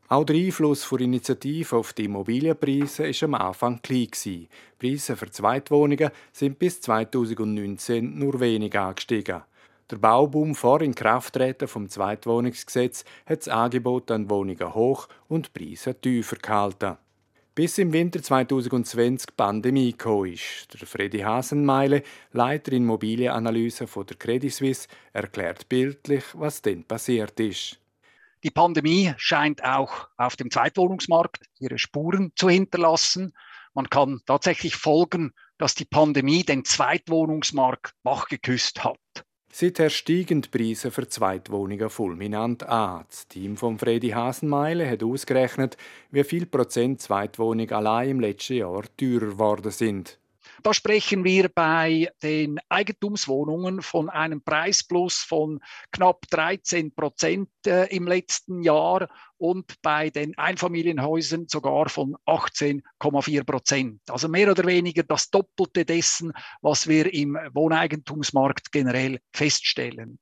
Auch 0.07 0.23
der 0.23 0.35
Einfluss 0.35 0.87
der 0.87 1.01
Initiative 1.01 1.75
auf 1.75 1.91
die 1.91 2.05
Immobilienpreise 2.05 3.03
war 3.03 3.23
am 3.23 3.33
Anfang 3.33 3.81
klein. 3.81 4.07
Die 4.23 4.47
Preise 4.79 5.17
für 5.17 5.29
Zweitwohnungen 5.29 6.11
sind 6.31 6.59
bis 6.59 6.79
2019 6.79 8.17
nur 8.17 8.39
wenig 8.39 8.77
angestiegen. 8.77 9.41
Der 9.91 9.97
Bauboom 9.97 10.55
vor 10.55 10.81
Inkrafttreten 10.81 11.67
vom 11.67 11.87
Zweitwohnungsgesetz 11.89 13.05
hat 13.27 13.41
das 13.41 13.49
Angebot 13.49 14.09
an 14.09 14.27
Wohnungen 14.31 14.73
hoch 14.73 15.07
und 15.27 15.53
Preise 15.53 15.93
tiefer 15.93 16.37
gehalten. 16.37 16.97
Bis 17.53 17.77
im 17.77 17.93
Winter 17.93 18.19
2020 18.19 19.27
die 19.27 19.33
Pandemie 19.37 19.91
gekommen. 19.91 20.39
Der 20.73 20.87
Freddy 20.87 21.19
Hasenmeile, 21.19 22.01
Leiter 22.31 22.71
Immobilienanalyse 22.71 23.85
von 23.85 24.07
der 24.07 24.17
Credit 24.17 24.51
Suisse, 24.51 24.87
erklärt 25.13 25.69
bildlich, 25.69 26.23
was 26.33 26.63
denn 26.63 26.83
passiert 26.83 27.39
ist. 27.39 27.79
Die 28.43 28.49
Pandemie 28.49 29.13
scheint 29.17 29.63
auch 29.63 30.07
auf 30.17 30.35
dem 30.35 30.49
Zweitwohnungsmarkt 30.49 31.45
ihre 31.59 31.77
Spuren 31.77 32.31
zu 32.35 32.49
hinterlassen. 32.49 33.33
Man 33.75 33.87
kann 33.91 34.19
tatsächlich 34.25 34.75
folgen, 34.75 35.31
dass 35.59 35.75
die 35.75 35.85
Pandemie 35.85 36.43
den 36.43 36.65
Zweitwohnungsmarkt 36.65 37.93
wachgeküsst 38.01 38.83
hat. 38.83 39.24
Seither 39.57 39.89
steigen 39.89 40.41
Preise 40.41 40.91
für 40.91 41.07
Zweitwohnungen 41.07 41.89
fulminant 41.89 42.63
an. 42.63 43.05
Das 43.09 43.25
Team 43.29 43.55
von 43.55 43.79
Freddy 43.79 44.09
Hasenmeile 44.09 44.85
hat 44.85 45.01
ausgerechnet, 45.01 45.77
wie 46.11 46.25
viel 46.25 46.45
Prozent 46.45 46.99
Zweitwohnungen 46.99 47.71
allein 47.71 48.09
im 48.09 48.19
letzten 48.19 48.55
Jahr 48.55 48.83
teurer 48.97 49.27
geworden 49.27 49.71
sind. 49.71 50.19
Da 50.65 50.73
sprechen 50.73 51.23
wir 51.23 51.47
bei 51.49 52.09
den 52.23 52.59
Eigentumswohnungen 52.69 53.83
von 53.83 54.09
einem 54.09 54.41
Preisplus 54.41 55.17
von 55.17 55.59
knapp 55.91 56.25
13 56.31 56.91
Prozent 56.91 57.49
äh, 57.67 57.85
im 57.95 58.07
letzten 58.07 58.63
Jahr 58.63 59.07
und 59.37 59.79
bei 59.83 60.09
den 60.09 60.35
Einfamilienhäusern 60.39 61.45
sogar 61.47 61.89
von 61.89 62.17
18,4 62.25 63.43
Prozent. 63.43 64.01
Also 64.09 64.27
mehr 64.27 64.49
oder 64.49 64.65
weniger 64.65 65.03
das 65.03 65.29
Doppelte 65.29 65.85
dessen, 65.85 66.33
was 66.63 66.87
wir 66.87 67.13
im 67.13 67.37
Wohneigentumsmarkt 67.53 68.71
generell 68.71 69.19
feststellen. 69.33 70.17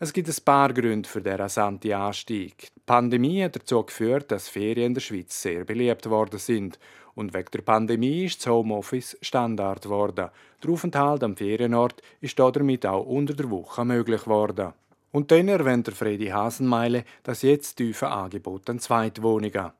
Es 0.00 0.12
gibt 0.12 0.28
ein 0.28 0.44
paar 0.44 0.72
Gründe 0.74 1.08
für 1.08 1.22
den 1.22 1.36
rasanten 1.36 1.94
Anstieg. 1.94 2.72
Die 2.76 2.80
Pandemie 2.84 3.42
hat 3.42 3.56
dazu 3.56 3.82
geführt, 3.82 4.30
dass 4.30 4.50
Ferien 4.50 4.88
in 4.88 4.94
der 4.94 5.00
Schweiz 5.00 5.40
sehr 5.40 5.64
beliebt 5.64 6.08
worden 6.10 6.38
sind 6.38 6.78
und 7.18 7.34
wegen 7.34 7.50
der 7.52 7.62
Pandemie 7.62 8.26
ist 8.26 8.38
das 8.38 8.52
Homeoffice 8.52 9.18
Standard 9.20 9.82
geworden. 9.82 10.30
Der 10.62 10.70
Aufenthalt 10.70 11.24
am 11.24 11.36
Ferienort 11.36 12.00
ist 12.20 12.38
damit 12.38 12.86
auch 12.86 13.04
unter 13.04 13.34
der 13.34 13.50
Woche 13.50 13.84
möglich 13.84 14.22
geworden. 14.22 14.72
Und 15.10 15.32
dann 15.32 15.48
erwähnt 15.48 15.88
der 15.88 15.94
Freddy 15.94 16.28
Hasenmeile 16.28 17.04
das 17.24 17.42
jetzt 17.42 17.74
tiefe 17.74 18.08
Angebot 18.08 18.70
an 18.70 18.78
Zweitwohnungen. 18.78 19.72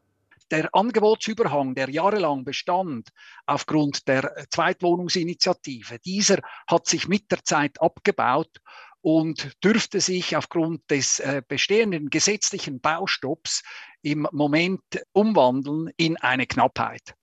Der 0.50 0.68
Angebotsüberhang, 0.72 1.76
der 1.76 1.90
jahrelang 1.90 2.42
bestand 2.42 3.10
aufgrund 3.46 4.08
der 4.08 4.46
Zweitwohnungsinitiative, 4.50 6.00
dieser 6.00 6.38
hat 6.66 6.86
sich 6.86 7.06
mit 7.06 7.30
der 7.30 7.44
Zeit 7.44 7.80
abgebaut 7.80 8.58
und 9.00 9.52
dürfte 9.62 10.00
sich 10.00 10.36
aufgrund 10.36 10.90
des 10.90 11.20
äh, 11.20 11.42
bestehenden 11.46 12.10
gesetzlichen 12.10 12.80
Baustopps 12.80 13.62
im 14.02 14.26
Moment 14.32 14.82
umwandeln 15.12 15.90
in 15.96 16.16
eine 16.16 16.46
Knappheit. 16.46 17.14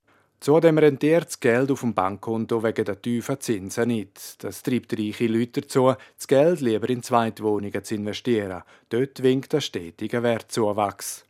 Zudem 0.46 0.78
rentiert 0.78 1.25
das 1.25 1.40
Geld 1.40 1.72
auf 1.72 1.80
dem 1.80 1.96
Bankkonto 1.96 2.62
wegen 2.62 2.86
der 2.86 3.02
tiefen 3.02 3.40
Zinsen 3.40 3.88
nicht. 3.88 4.44
Das 4.44 4.62
treibt 4.62 4.94
reiche 4.94 5.25
Leute 5.25 5.62
dazu, 5.62 5.96
das 6.16 6.28
Geld 6.28 6.62
lieber 6.62 6.88
in 6.88 7.02
Zweitwohnungen 7.02 7.84
zu 7.84 7.96
investieren. 7.96 8.62
Dort 8.90 9.24
winkt 9.24 9.54
der 9.54 9.62
stetige 9.62 10.22
Wertzuwachs. 10.22 11.25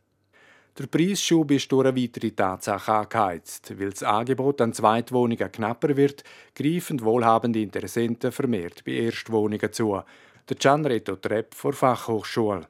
Der 0.78 0.86
Preisschub 0.86 1.50
ist 1.50 1.72
durch 1.72 1.86
eine 1.86 1.96
weitere 1.96 2.32
Tatsache 2.32 2.92
angeheizt. 2.92 3.72
Weil 3.80 3.88
das 3.88 4.02
Angebot 4.02 4.60
an 4.60 4.74
Zweitwohnungen 4.74 5.50
knapper 5.50 5.96
wird, 5.96 6.22
greifen 6.54 7.00
wohlhabende 7.00 7.62
Interessenten 7.62 8.30
vermehrt 8.30 8.84
bei 8.84 8.92
Erstwohnungen 8.92 9.72
zu. 9.72 9.98
Der 10.46 10.56
Gianretto 10.58 11.16
Trepp 11.16 11.54
vor 11.54 11.72
Fachhochschule. 11.72 12.68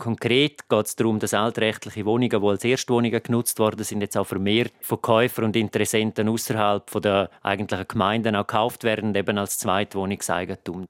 Konkret 0.00 0.68
geht 0.68 0.86
es 0.86 0.96
darum, 0.96 1.20
dass 1.20 1.34
altrechtliche 1.34 2.04
Wohnungen, 2.06 2.40
die 2.40 2.48
als 2.48 2.64
Erstwohnungen 2.64 3.22
genutzt 3.22 3.58
worden 3.58 3.84
sind, 3.84 4.00
jetzt 4.00 4.16
auch 4.16 4.26
vermehrt 4.26 4.72
von 4.80 5.00
Käufern 5.00 5.44
und 5.44 5.56
Interessenten 5.56 6.28
außerhalb 6.28 6.90
der 7.02 7.30
eigentlichen 7.42 7.86
Gemeinden 7.86 8.34
auch 8.34 8.46
gekauft 8.46 8.82
werden, 8.82 9.14
eben 9.14 9.38
als 9.38 9.58
Zweitwohnungseigentum. 9.58 10.86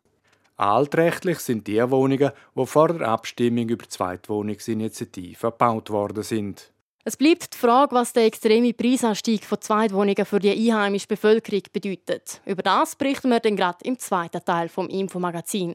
Altrechtlich 0.57 1.41
sind 1.41 1.67
die 1.67 1.91
Wohnungen, 1.91 2.31
die 2.55 2.67
vor 2.67 2.89
der 2.89 3.09
Abstimmung 3.09 3.69
über 3.69 3.83
die 3.83 3.89
Zweitwohnungsinitiative 3.89 5.51
gebaut 5.51 5.91
worden 5.91 6.23
sind. 6.23 6.71
Es 7.03 7.17
bleibt 7.17 7.55
die 7.55 7.59
Frage, 7.59 7.95
was 7.95 8.13
der 8.13 8.27
extreme 8.27 8.75
Preisanstieg 8.75 9.45
von 9.45 9.61
Zweitwohnungen 9.61 10.25
für 10.25 10.39
die 10.39 10.51
einheimische 10.51 11.09
Bevölkerung 11.09 11.63
bedeutet. 11.73 12.41
Über 12.45 12.63
das 12.63 12.95
berichten 12.95 13.31
wir 13.31 13.41
dann 13.41 13.57
gerade 13.57 13.79
im 13.85 13.99
zweiten 13.99 14.45
Teil 14.45 14.69
vom 14.69 14.89
Infomagazin. 14.89 15.75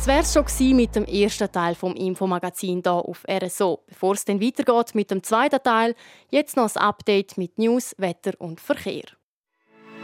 Das 0.00 0.06
wäre 0.06 0.20
es 0.20 0.32
schon 0.32 0.76
mit 0.76 0.96
dem 0.96 1.04
ersten 1.04 1.52
Teil 1.52 1.74
vom 1.74 1.94
Infomagazin 1.94 2.80
hier 2.82 2.90
auf 2.90 3.22
RSO. 3.30 3.82
Bevor 3.86 4.14
es 4.14 4.24
dann 4.24 4.40
weitergeht 4.40 4.94
mit 4.94 5.10
dem 5.10 5.22
zweiten 5.22 5.62
Teil, 5.62 5.94
jetzt 6.30 6.56
noch 6.56 6.74
ein 6.74 6.82
Update 6.82 7.36
mit 7.36 7.58
News, 7.58 7.94
Wetter 7.98 8.32
und 8.38 8.62
Verkehr. 8.62 9.04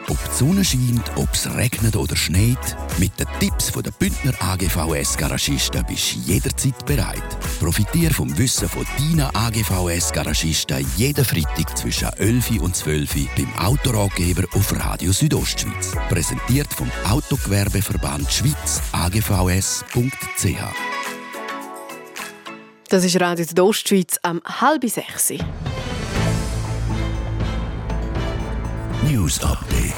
Ob 0.08 0.18
die 0.22 0.36
Sonne 0.36 0.64
scheint, 0.64 1.10
ob 1.16 1.32
es 1.32 1.52
regnet 1.56 1.96
oder 1.96 2.14
schneit, 2.14 2.76
mit 2.98 3.18
den 3.18 3.26
Tipps 3.40 3.72
der 3.72 3.90
Bündner 3.90 4.32
AGVS 4.40 5.16
Garagisten 5.16 5.84
bist 5.84 6.14
du 6.14 6.32
jederzeit 6.32 6.86
bereit. 6.86 7.36
Profitiere 7.58 8.14
vom 8.14 8.36
Wissen 8.38 8.68
von 8.68 8.86
deinen 8.98 9.28
AGVS 9.34 10.12
Garagisten 10.12 10.86
jeden 10.96 11.24
Freitag 11.24 11.76
zwischen 11.76 12.08
11 12.18 12.60
und 12.60 12.76
12 12.76 13.14
beim 13.36 13.52
Autoratgeber 13.58 14.44
auf 14.54 14.72
Radio 14.78 15.10
Südostschweiz. 15.10 15.92
Präsentiert 16.08 16.72
vom 16.72 16.88
Autogewerbeverband 17.10 18.30
Schweiz 18.30 18.80
agvs.ch. 18.92 19.82
Das 22.88 23.02
ist 23.02 23.20
Radio 23.20 23.44
der 23.44 23.64
Ostschweiz 23.64 24.20
am 24.22 24.40
halb 24.44 24.88
sechs. 24.88 25.32
News 29.08 29.40
Update. 29.44 29.94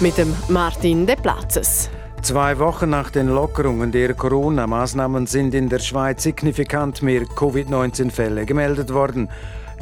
Mit 0.00 0.18
dem 0.18 0.34
Martin 0.48 1.06
De 1.06 1.16
Platzes. 1.16 1.88
Zwei 2.20 2.58
Wochen 2.58 2.90
nach 2.90 3.10
den 3.10 3.28
Lockerungen 3.28 3.92
der 3.92 4.12
Corona-Maßnahmen 4.12 5.26
sind 5.26 5.54
in 5.54 5.70
der 5.70 5.78
Schweiz 5.78 6.24
signifikant 6.24 7.00
mehr 7.00 7.22
Covid-19-Fälle 7.22 8.44
gemeldet 8.44 8.92
worden. 8.92 9.30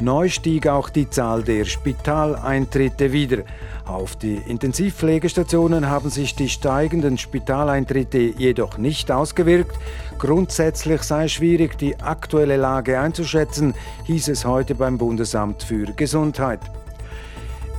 Neu 0.03 0.27
stieg 0.27 0.67
auch 0.67 0.89
die 0.89 1.09
Zahl 1.09 1.43
der 1.43 1.63
Spitaleintritte 1.63 3.13
wieder. 3.13 3.43
Auf 3.85 4.17
die 4.17 4.35
Intensivpflegestationen 4.35 5.89
haben 5.89 6.09
sich 6.09 6.35
die 6.35 6.49
steigenden 6.49 7.17
Spitaleintritte 7.17 8.17
jedoch 8.17 8.77
nicht 8.77 9.11
ausgewirkt. 9.11 9.77
Grundsätzlich 10.19 11.03
sei 11.03 11.29
schwierig, 11.29 11.77
die 11.77 12.01
aktuelle 12.01 12.57
Lage 12.57 12.99
einzuschätzen, 12.99 13.75
hieß 14.03 14.27
es 14.27 14.43
heute 14.43 14.75
beim 14.75 14.97
Bundesamt 14.97 15.63
für 15.63 15.85
Gesundheit. 15.93 16.59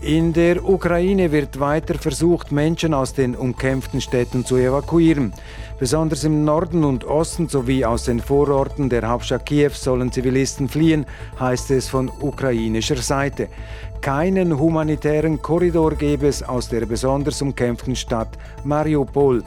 In 0.01 0.33
der 0.35 0.63
Ukraine 0.67 1.33
wird 1.33 1.61
weiter 1.61 1.95
versucht, 1.95 2.53
Menschen 2.53 2.93
aus 2.93 3.15
den 3.15 3.35
umkämpften 3.35 4.03
Städten 4.03 4.45
zu 4.45 4.57
evakuieren. 4.57 5.33
Besonders 5.79 6.23
im 6.23 6.45
Norden 6.45 6.85
und 6.85 7.05
Osten 7.05 7.49
sowie 7.49 7.85
aus 7.85 8.05
den 8.05 8.21
Vororten 8.21 8.89
der 8.89 9.09
Hauptstadt 9.09 9.45
Kiew 9.45 9.71
sollen 9.73 10.13
Zivilisten 10.13 10.69
fliehen, 10.69 11.05
heißt 11.41 11.73
es 11.73 11.89
von 11.89 12.11
ukrainischer 12.21 12.97
Seite. 12.97 13.49
Keinen 14.01 14.57
humanitären 14.57 15.43
Korridor 15.43 15.97
gäbe 15.97 16.29
es 16.29 16.45
aus 16.45 16.69
der 16.69 16.87
besonders 16.87 17.43
umkämpften 17.43 17.97
Stadt 17.97 18.39
Mariupol. 18.63 19.43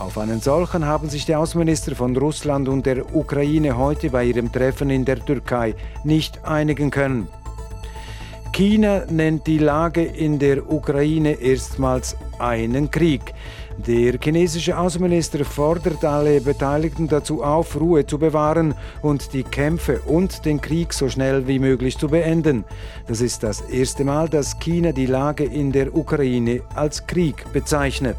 Auf 0.00 0.18
einen 0.18 0.40
solchen 0.40 0.84
haben 0.84 1.08
sich 1.08 1.26
die 1.26 1.36
Außenminister 1.36 1.94
von 1.94 2.16
Russland 2.16 2.68
und 2.68 2.84
der 2.84 3.14
Ukraine 3.14 3.76
heute 3.76 4.10
bei 4.10 4.24
ihrem 4.24 4.50
Treffen 4.50 4.90
in 4.90 5.04
der 5.04 5.24
Türkei 5.24 5.76
nicht 6.02 6.44
einigen 6.44 6.90
können. 6.90 7.28
China 8.52 9.04
nennt 9.08 9.46
die 9.46 9.58
Lage 9.58 10.02
in 10.02 10.38
der 10.38 10.70
Ukraine 10.70 11.40
erstmals 11.40 12.16
einen 12.38 12.90
Krieg. 12.90 13.32
Der 13.78 14.18
chinesische 14.22 14.78
Außenminister 14.78 15.44
fordert 15.44 16.04
alle 16.04 16.40
Beteiligten 16.40 17.08
dazu 17.08 17.42
auf, 17.42 17.80
Ruhe 17.80 18.06
zu 18.06 18.18
bewahren 18.18 18.74
und 19.00 19.32
die 19.32 19.42
Kämpfe 19.42 20.00
und 20.06 20.44
den 20.44 20.60
Krieg 20.60 20.92
so 20.92 21.08
schnell 21.08 21.46
wie 21.48 21.58
möglich 21.58 21.98
zu 21.98 22.08
beenden. 22.08 22.64
Das 23.06 23.20
ist 23.20 23.42
das 23.42 23.60
erste 23.62 24.04
Mal, 24.04 24.28
dass 24.28 24.58
China 24.58 24.92
die 24.92 25.06
Lage 25.06 25.44
in 25.44 25.72
der 25.72 25.96
Ukraine 25.96 26.60
als 26.74 27.06
Krieg 27.06 27.50
bezeichnet. 27.52 28.16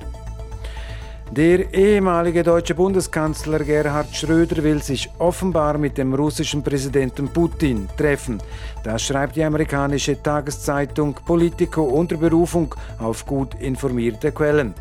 Der 1.36 1.74
ehemalige 1.74 2.44
deutsche 2.44 2.76
Bundeskanzler 2.76 3.58
Gerhard 3.64 4.16
Schröder 4.16 4.64
will 4.64 4.84
sich 4.84 5.10
offenbar 5.18 5.80
mit 5.80 5.98
dem 5.98 6.14
russischen 6.14 6.62
Präsidenten 6.62 7.28
Putin 7.28 7.90
treffen. 7.98 8.40
Das 8.84 9.02
schreibt 9.02 9.36
die 9.36 9.44
amerikanische 9.44 10.22
Tageszeitung 10.22 11.16
Politico 11.26 11.86
unter 11.86 12.18
Berufung 12.18 12.76
auf 13.00 13.26
gut 13.26 13.56
informierte 13.56 14.32
Quellen. 14.32 14.76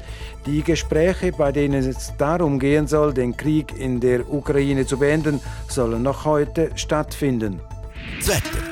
Die 0.44 0.62
Gespräche, 0.62 1.32
bei 1.32 1.52
denen 1.52 1.88
es 1.88 2.12
darum 2.18 2.58
gehen 2.58 2.86
soll, 2.86 3.14
den 3.14 3.34
Krieg 3.34 3.74
in 3.78 3.98
der 3.98 4.30
Ukraine 4.30 4.84
zu 4.84 4.98
beenden, 4.98 5.40
sollen 5.68 6.02
noch 6.02 6.26
heute 6.26 6.70
stattfinden. 6.74 7.60
Wetter. 8.26 8.71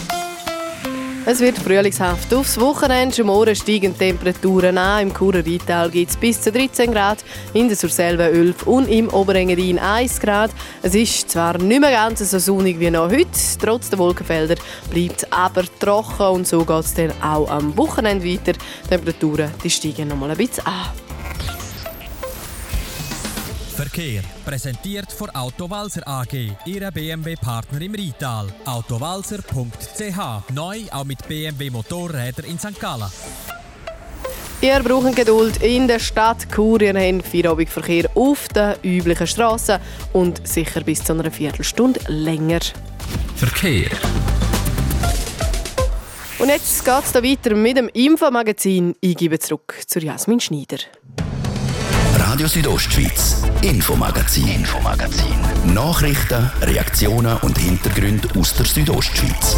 es 1.25 1.39
wird 1.39 1.57
frühlingshaft 1.57 2.33
aufs 2.33 2.59
Wochenende. 2.59 3.23
Morgen 3.23 3.55
steigen 3.55 3.97
Temperaturen 3.97 4.77
an. 4.77 5.03
Im 5.03 5.13
Churer 5.13 5.45
Rheintal 5.45 5.89
gibt 5.89 6.09
es 6.09 6.17
bis 6.17 6.41
zu 6.41 6.51
13 6.51 6.91
Grad, 6.91 7.23
in 7.53 7.67
der 7.67 7.77
Surselva 7.77 8.25
11 8.25 8.65
und 8.65 8.87
im 8.87 9.09
Oberengadin 9.09 9.79
1 9.79 10.19
Grad. 10.19 10.51
Es 10.81 10.95
ist 10.95 11.29
zwar 11.29 11.57
nicht 11.57 11.81
mehr 11.81 11.91
ganz 11.91 12.19
so 12.19 12.39
sonnig 12.39 12.79
wie 12.79 12.89
noch 12.89 13.11
heute, 13.11 13.27
trotz 13.59 13.89
der 13.89 13.99
Wolkenfelder 13.99 14.55
bleibt 14.89 15.23
es 15.23 15.31
aber 15.31 15.63
trocken 15.79 16.27
und 16.27 16.47
so 16.47 16.65
geht 16.65 16.85
es 16.85 16.93
dann 16.93 17.11
auch 17.21 17.49
am 17.49 17.77
Wochenende 17.77 18.25
weiter. 18.25 18.53
Die 18.53 18.89
Temperaturen 18.89 19.51
die 19.63 19.69
steigen 19.69 20.07
noch 20.07 20.17
mal 20.17 20.31
ein 20.31 20.37
bisschen 20.37 20.65
an. 20.65 21.10
Verkehr. 23.81 24.21
Präsentiert 24.45 25.11
von 25.11 25.31
Autowalzer 25.31 26.07
AG, 26.07 26.51
Ihre 26.65 26.91
BMW-Partner 26.91 27.81
im 27.81 27.95
Rital. 27.95 28.45
Autowalzer.ch. 28.63 30.53
Neu 30.53 30.81
auch 30.91 31.03
mit 31.03 31.27
BMW 31.27 31.71
Motorräder 31.71 32.43
in 32.43 32.59
St. 32.59 32.79
Gallen. 32.79 33.09
Ihr 34.61 34.83
braucht 34.83 35.15
Geduld 35.15 35.63
in 35.63 35.87
der 35.87 35.97
Stadt 35.97 36.45
Chur. 36.53 36.79
Ihr 36.79 36.93
habt 36.93 37.25
Feierabendverkehr 37.25 38.07
auf 38.13 38.47
den 38.49 38.75
üblichen 38.83 39.25
Strassen 39.25 39.79
und 40.13 40.47
sicher 40.47 40.81
bis 40.81 41.03
zu 41.03 41.13
einer 41.13 41.31
Viertelstunde 41.31 42.01
länger. 42.07 42.59
Verkehr. 43.35 43.89
Und 46.37 46.49
jetzt 46.49 46.85
geht 46.85 47.03
es 47.03 47.15
weiter 47.15 47.55
mit 47.55 47.77
dem 47.77 47.89
Infomagazin. 47.89 48.95
Ich 49.01 49.17
gebe 49.17 49.39
zurück 49.39 49.73
zu 49.87 49.97
Jasmin 49.97 50.39
Schneider. 50.39 50.77
Radio 52.31 52.47
Südostschweiz, 52.47 53.43
Infomagazin, 53.61 54.47
Infomagazin. 54.47 55.35
Nachrichten, 55.73 56.49
Reaktionen 56.61 57.35
und 57.41 57.57
Hintergründe 57.57 58.29
aus 58.39 58.53
der 58.53 58.65
Südostschweiz. 58.65 59.57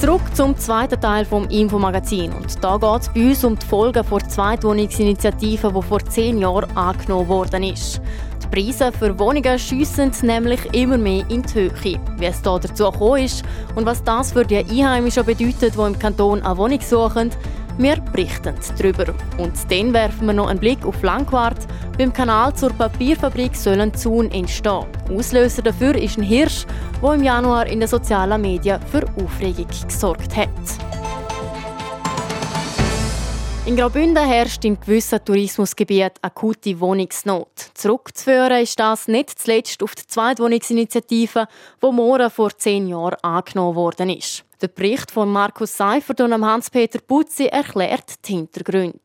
Zurück 0.00 0.22
zum 0.34 0.58
zweiten 0.58 1.00
Teil 1.00 1.24
vom 1.24 1.48
Infomagazin. 1.50 2.32
Und 2.32 2.64
da 2.64 2.78
geht 2.78 3.02
es 3.02 3.08
bei 3.10 3.28
uns 3.28 3.44
um 3.44 3.56
die 3.56 3.64
Folgen 3.64 4.04
der 4.10 4.28
Zweitwohnungsinitiative, 4.28 5.72
die 5.72 5.82
vor 5.82 6.04
zehn 6.06 6.38
Jahren 6.38 6.76
angenommen 6.76 7.28
worden 7.28 7.62
ist. 7.62 8.00
Preise 8.52 8.92
für 8.92 9.18
Wohnungen 9.18 9.58
schiessen 9.58 10.12
nämlich 10.20 10.60
immer 10.74 10.98
mehr 10.98 11.24
in 11.30 11.40
die 11.42 11.54
Höhe. 11.54 11.98
Wie 12.18 12.26
es 12.26 12.42
da 12.42 12.58
dazu 12.58 12.90
gekommen 12.90 13.24
ist 13.24 13.42
und 13.76 13.86
was 13.86 14.04
das 14.04 14.32
für 14.32 14.44
die 14.44 14.58
Einheimischen 14.58 15.24
bedeutet, 15.24 15.74
die 15.74 15.80
im 15.80 15.98
Kanton 15.98 16.42
eine 16.42 16.58
Wohnung 16.58 16.80
suchen, 16.82 17.30
wir 17.78 17.96
berichten 17.96 18.54
darüber. 18.76 19.14
Und 19.38 19.52
dann 19.70 19.94
werfen 19.94 20.26
wir 20.26 20.34
noch 20.34 20.48
einen 20.48 20.60
Blick 20.60 20.84
auf 20.84 21.02
Langquart. 21.02 21.66
Beim 21.96 22.12
Kanal 22.12 22.54
zur 22.54 22.74
Papierfabrik 22.74 23.56
sollen 23.56 23.94
Zun 23.94 24.30
entstehen. 24.30 24.84
Auslöser 25.10 25.62
dafür 25.62 25.94
ist 25.94 26.18
ein 26.18 26.22
Hirsch, 26.22 26.66
der 27.02 27.14
im 27.14 27.22
Januar 27.22 27.66
in 27.66 27.80
den 27.80 27.88
sozialen 27.88 28.42
Medien 28.42 28.78
für 28.82 29.06
Aufregung 29.16 29.66
gesorgt 29.88 30.36
hat. 30.36 30.81
In 33.64 33.76
Graubünden 33.76 34.26
herrscht 34.26 34.64
in 34.64 34.80
gewissen 34.80 35.24
Tourismusgebieten 35.24 36.18
akute 36.20 36.80
Wohnungsnot. 36.80 37.70
Zurückzuführen 37.74 38.60
ist 38.60 38.80
das 38.80 39.06
nicht 39.06 39.38
zuletzt 39.38 39.84
auf 39.84 39.94
die 39.94 40.04
Zweitwohnungsinitiative, 40.04 41.46
die 41.80 41.92
morgen 41.92 42.28
vor 42.28 42.50
zehn 42.58 42.88
Jahren 42.88 43.22
angenommen 43.22 43.76
worden 43.76 44.10
ist. 44.10 44.44
Der 44.60 44.66
Bericht 44.66 45.12
von 45.12 45.30
Markus 45.30 45.76
Seifert 45.76 46.20
und 46.20 46.44
Hans-Peter 46.44 46.98
Putzi 46.98 47.46
erklärt 47.46 48.26
die 48.26 48.32
Hintergründe. 48.32 48.98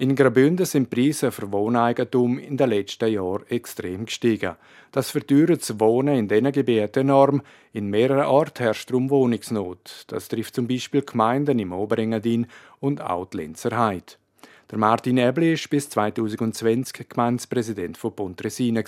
In 0.00 0.16
Graubünden 0.16 0.64
sind 0.64 0.90
die 0.90 0.96
Preise 0.96 1.30
für 1.30 1.52
Wohneigentum 1.52 2.38
in 2.38 2.56
den 2.56 2.70
letzten 2.70 3.12
Jahren 3.12 3.46
extrem 3.50 4.06
gestiegen. 4.06 4.56
Das 4.92 5.10
verteuert 5.10 5.60
das 5.60 5.78
Wohnen 5.78 6.16
in 6.16 6.26
diesen 6.26 6.50
Gebieten 6.52 7.00
enorm. 7.00 7.42
In 7.74 7.90
mehreren 7.90 8.24
Orten 8.24 8.62
herrscht 8.62 8.88
darum 8.88 9.10
Wohnungsnot. 9.10 10.04
Das 10.06 10.28
trifft 10.28 10.54
zum 10.54 10.66
Beispiel 10.66 11.02
Gemeinden 11.02 11.58
im 11.58 11.74
Oberengadin 11.74 12.46
und 12.78 13.02
auch 13.02 13.26
die 13.26 13.52
Heide. 13.72 14.14
Der 14.70 14.78
Martin 14.78 15.18
Ebli 15.18 15.52
war 15.52 15.68
bis 15.68 15.90
2020 15.90 17.06
Gemeindepräsident 17.06 17.98
von 17.98 18.16
Pontresina. 18.16 18.82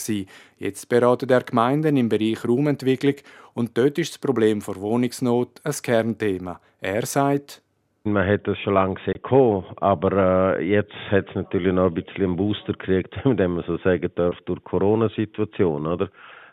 Jetzt 0.57 0.89
beratet 0.89 1.31
er 1.31 1.43
Gemeinden 1.43 1.99
im 1.99 2.09
Bereich 2.09 2.43
Raumentwicklung 2.43 3.17
und 3.53 3.77
dort 3.77 3.99
ist 3.99 4.13
das 4.13 4.19
Problem 4.19 4.61
der 4.61 4.77
Wohnungsnot 4.77 5.61
ein 5.63 5.75
Kernthema. 5.83 6.59
Er 6.81 7.05
sagt, 7.05 7.62
man 8.05 8.27
hat 8.27 8.47
das 8.47 8.59
schon 8.59 8.75
lange 8.75 8.95
gesehen, 8.95 9.65
aber 9.77 10.57
äh, 10.59 10.65
jetzt 10.65 10.95
hat 11.11 11.29
es 11.29 11.35
natürlich 11.35 11.73
noch 11.73 11.87
ein 11.87 11.95
bisschen 11.95 12.25
einen 12.25 12.37
Booster 12.37 12.73
gekriegt, 12.73 13.15
wenn 13.25 13.53
man 13.53 13.65
so 13.65 13.77
sagen 13.79 14.11
darf, 14.15 14.37
durch 14.47 14.59
die 14.59 14.65
Corona-Situation, 14.65 15.87
oder? 15.87 16.09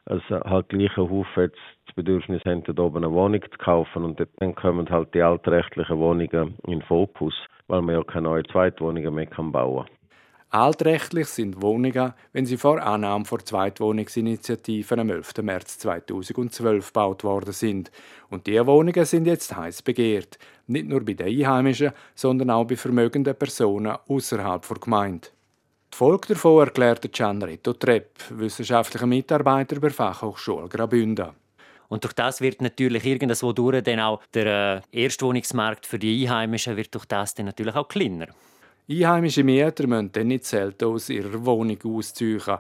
Also 0.06 0.40
halt 0.42 0.70
gleich 0.70 0.98
ein 0.98 1.10
Haufen 1.10 1.44
jetzt 1.44 1.60
das 1.86 1.96
Bedürfnis 1.96 2.42
haben, 2.46 2.64
dort 2.64 2.80
oben 2.80 3.04
eine 3.04 3.12
Wohnung 3.12 3.42
zu 3.42 3.58
kaufen 3.58 4.04
und 4.04 4.26
dann 4.38 4.56
kommen 4.56 4.90
halt 4.90 5.14
die 5.14 5.22
altrechtlichen 5.22 6.00
Wohnungen 6.00 6.56
in 6.66 6.80
den 6.80 6.82
Fokus, 6.84 7.36
weil 7.68 7.82
man 7.82 7.96
ja 7.96 8.04
keine 8.04 8.30
neuen 8.30 8.46
Zweitwohnungen 8.46 9.14
mehr 9.14 9.28
kann 9.28 9.52
bauen 9.52 9.86
kann. 9.86 9.99
Altrechtlich 10.52 11.28
sind 11.28 11.62
Wohnungen, 11.62 12.14
wenn 12.34 12.48
sie 12.48 12.58
vor 12.58 12.82
Annahme 12.82 13.24
vor 13.24 13.38
Zweitwohnungsinitiativen 13.38 15.00
am 15.00 15.12
11. 15.12 15.44
März 15.44 15.78
2012 15.78 16.88
gebaut 16.88 17.24
worden 17.24 17.54
sind. 17.54 17.92
Und 18.32 18.48
diese 18.48 18.66
Wohnungen 18.66 19.06
sind 19.06 19.28
jetzt 19.28 19.56
heiß 19.56 19.84
begehrt. 19.84 20.40
Nicht 20.66 20.88
nur 20.88 21.06
bei 21.06 21.14
den 21.14 21.28
Einheimischen, 21.28 21.92
sondern 22.16 22.50
auch 22.50 22.66
bei 22.66 22.78
vermögenden 22.78 23.36
Personen 23.36 23.96
außerhalb 24.08 24.68
der 24.68 24.78
Gemeinde. 24.80 25.28
Die 25.94 25.98
Folge 25.98 26.30
davon 26.30 26.66
erklärte 26.66 27.10
Gianretto 27.10 27.74
Trepp, 27.74 28.10
wissenschaftlicher 28.32 29.06
Mitarbeiter 29.06 29.80
der 29.80 29.92
Fachhochschule 29.92 30.68
Graubünden. 30.68 31.30
Und 31.90 32.04
durch 32.04 32.14
das 32.14 32.42
wird 32.42 32.62
natürlich 32.62 33.06
irgendwo 33.06 33.52
durch 33.54 33.84
dann 33.84 34.00
auch 34.00 34.24
der 34.34 34.84
äh, 34.92 35.04
Erstwohnungsmarkt 35.04 35.86
für 35.86 36.00
die 36.00 36.24
Einheimischen 36.24 36.76
wird 36.76 36.96
durch 36.96 37.06
das 37.06 37.36
dann 37.36 37.46
natürlich 37.46 37.76
auch 37.76 37.88
kleiner. 37.88 38.30
Einheimische 38.92 39.44
Mieter 39.44 39.86
müssen 39.86 40.12
dann 40.12 40.30
nicht 40.30 40.46
selten 40.46 40.86
aus 40.86 41.10
ihrer 41.10 41.46
Wohnung 41.46 41.78
ausziehen. 41.84 42.58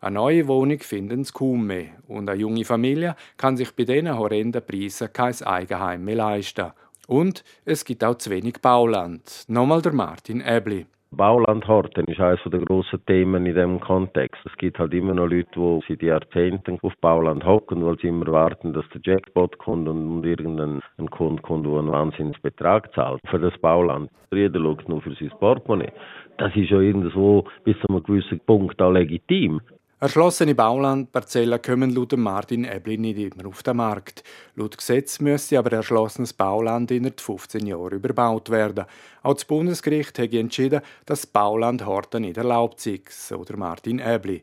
Eine 0.00 0.14
neue 0.14 0.46
Wohnung 0.46 0.78
finden 0.78 1.24
sie 1.24 1.32
kaum 1.32 1.66
mehr. 1.66 1.96
Und 2.06 2.30
eine 2.30 2.38
junge 2.38 2.64
Familie 2.64 3.16
kann 3.36 3.56
sich 3.56 3.72
bei 3.74 3.82
diesen 3.82 4.16
horrenden 4.16 4.64
Preisen 4.64 5.12
kein 5.12 5.42
Eigenheim 5.42 6.04
mehr 6.04 6.14
leisten. 6.14 6.70
Und 7.08 7.42
es 7.64 7.84
gibt 7.84 8.04
auch 8.04 8.16
zu 8.16 8.30
wenig 8.30 8.60
Bauland. 8.62 9.44
Nochmal 9.48 9.82
der 9.82 9.92
Martin 9.92 10.40
Ebli. 10.40 10.86
Baulandhorten 11.14 12.06
ist 12.06 12.20
eines 12.20 12.40
der 12.46 12.60
grossen 12.60 13.04
Themen 13.04 13.44
in 13.44 13.54
diesem 13.54 13.80
Kontext. 13.80 14.40
Es 14.46 14.56
gibt 14.56 14.78
halt 14.78 14.94
immer 14.94 15.12
noch 15.12 15.26
Leute, 15.26 15.46
die 15.54 15.80
seit 15.86 16.02
Jahrzehnten 16.02 16.78
auf 16.80 16.94
Bauland 17.02 17.44
hocken, 17.44 17.84
weil 17.84 17.98
sie 17.98 18.08
immer 18.08 18.26
warten, 18.32 18.72
dass 18.72 18.88
der 18.94 19.02
Jackpot 19.04 19.58
kommt 19.58 19.88
und 19.88 20.24
irgendein 20.24 20.80
Kunde 21.10 21.42
kommt, 21.42 21.66
der 21.66 21.74
einen 21.74 21.92
Wahnsinnsbetrag 21.92 22.94
zahlt 22.94 23.20
für 23.28 23.38
das 23.38 23.56
Bauland. 23.58 24.10
Jeder 24.32 24.58
schaut 24.58 24.88
nur 24.88 25.02
für 25.02 25.12
sein 25.12 25.30
Portemonnaie. 25.38 25.92
Das 26.38 26.56
ist 26.56 26.70
ja 26.70 26.80
irgendwo 26.80 27.44
bis 27.64 27.78
zu 27.80 27.88
einem 27.88 28.02
gewissen 28.02 28.40
Punkt 28.46 28.80
auch 28.80 28.92
legitim. 28.92 29.60
Erschlossene 30.02 30.56
Baulandparzellen 30.56 31.62
kommen 31.62 31.90
laut 31.90 32.16
Martin 32.16 32.64
Ebli 32.64 32.98
nicht 32.98 33.20
immer 33.20 33.46
auf 33.46 33.62
den 33.62 33.76
Markt. 33.76 34.24
Laut 34.56 34.76
Gesetz 34.76 35.20
müsste 35.20 35.60
aber 35.60 35.70
erschlossenes 35.70 36.32
Bauland 36.32 36.90
innerhalb 36.90 37.20
15 37.20 37.64
Jahren 37.68 37.92
überbaut 37.92 38.50
werden. 38.50 38.86
Auch 39.22 39.34
das 39.34 39.44
Bundesgericht 39.44 40.18
hat 40.18 40.32
entschieden, 40.32 40.80
dass 41.06 41.28
Bauland 41.28 41.86
Horten 41.86 42.22
nicht 42.22 42.36
erlaubt 42.36 42.80
sei, 42.80 43.00
so 43.08 43.44
der 43.44 43.56
Martin 43.56 44.00
Ebli. 44.00 44.42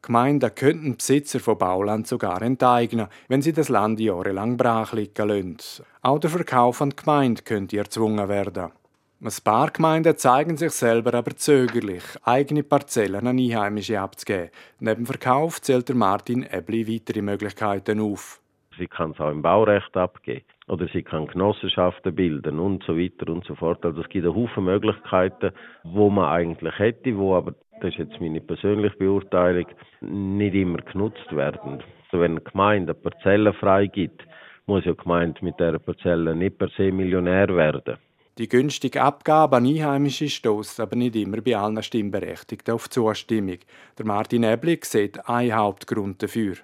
Gemeinden 0.00 0.54
könnten 0.54 0.96
Besitzer 0.96 1.40
von 1.40 1.58
Bauland 1.58 2.06
sogar 2.06 2.40
enteignen, 2.40 3.08
wenn 3.28 3.42
sie 3.42 3.52
das 3.52 3.68
Land 3.68 4.00
jahrelang 4.00 4.56
brach 4.56 4.94
liegen 4.94 5.28
lassen. 5.28 5.84
Auch 6.00 6.20
der 6.20 6.30
Verkauf 6.30 6.80
an 6.80 6.88
die 6.88 6.96
Gemeinde 6.96 7.42
könnte 7.42 7.76
erzwungen 7.76 8.30
werden. 8.30 8.72
Ein 9.18 9.32
paar 9.44 9.70
Gemeinden 9.70 10.18
zeigen 10.18 10.58
sich 10.58 10.72
selber 10.72 11.14
aber 11.14 11.34
zögerlich, 11.34 12.02
eigene 12.22 12.62
Parzellen 12.62 13.26
an 13.26 13.38
Einheimische 13.38 13.98
abzugeben. 13.98 14.50
Neben 14.78 15.06
Verkauf 15.06 15.62
zählt 15.62 15.88
der 15.88 15.96
Martin 15.96 16.42
Ebli 16.42 16.86
weitere 16.86 17.22
Möglichkeiten 17.22 17.98
auf. 17.98 18.42
Sie 18.76 18.86
kann 18.86 19.12
es 19.12 19.20
auch 19.20 19.30
im 19.30 19.40
Baurecht 19.40 19.96
abgeben. 19.96 20.44
Oder 20.68 20.86
sie 20.92 21.02
kann 21.02 21.28
Genossenschaften 21.28 22.14
bilden 22.14 22.58
und 22.58 22.84
so 22.84 22.98
weiter 22.98 23.32
und 23.32 23.46
so 23.46 23.54
fort. 23.54 23.82
Also 23.86 24.02
es 24.02 24.08
gibt 24.10 24.26
einen 24.26 24.34
Haufen 24.34 24.64
Möglichkeiten, 24.64 25.52
wo 25.82 26.10
man 26.10 26.26
eigentlich 26.26 26.78
hätte, 26.78 27.16
wo 27.16 27.36
aber, 27.36 27.54
das 27.80 27.92
ist 27.92 27.98
jetzt 27.98 28.20
meine 28.20 28.42
persönliche 28.42 28.98
Beurteilung, 28.98 29.66
nicht 30.02 30.54
immer 30.54 30.82
genutzt 30.82 31.34
werden. 31.34 31.82
Also 32.04 32.20
wenn 32.20 32.32
eine 32.32 32.40
Gemeinde 32.42 32.92
eine 32.92 33.00
Parzelle 33.00 33.54
freigibt, 33.54 34.26
muss 34.66 34.84
ja 34.84 34.92
die 34.92 35.02
Gemeinde 35.02 35.42
mit 35.42 35.58
dieser 35.58 35.78
Parzelle 35.78 36.34
nicht 36.34 36.58
per 36.58 36.68
se 36.76 36.92
Millionär 36.92 37.48
werden. 37.48 37.96
Die 38.38 38.50
günstige 38.50 39.00
Abgabe 39.00 39.56
an 39.56 39.64
Einheimische 39.64 40.28
stößt 40.28 40.78
aber 40.80 40.94
nicht 40.94 41.16
immer 41.16 41.40
bei 41.40 41.56
allen 41.56 41.82
Stimmberechtigten 41.82 42.74
auf 42.74 42.90
Zustimmung. 42.90 43.56
Der 43.96 44.04
Martin 44.04 44.42
Eblig 44.42 44.84
sieht 44.84 45.26
einen 45.26 45.56
Hauptgrund 45.56 46.22
dafür. 46.22 46.56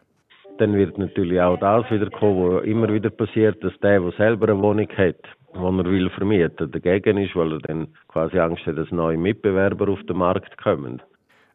Dann 0.58 0.74
wird 0.74 0.98
natürlich 0.98 1.40
auch 1.40 1.58
das 1.58 1.90
wieder 1.90 2.10
kommen, 2.10 2.56
was 2.56 2.64
immer 2.64 2.92
wieder 2.92 3.08
passiert, 3.08 3.64
dass 3.64 3.72
der, 3.82 4.00
der 4.00 4.12
selber 4.18 4.50
eine 4.50 4.60
Wohnung 4.60 4.88
hat, 4.98 5.16
die 5.54 5.58
er 5.58 5.84
will 5.86 6.10
vermieten, 6.10 6.70
dagegen 6.70 7.16
ist, 7.16 7.34
weil 7.34 7.52
er 7.52 7.60
dann 7.60 7.88
quasi 8.06 8.38
Angst 8.38 8.66
hat, 8.66 8.76
dass 8.76 8.90
neue 8.90 9.16
Mitbewerber 9.16 9.88
auf 9.88 10.02
den 10.06 10.18
Markt 10.18 10.58
kommen. 10.62 11.00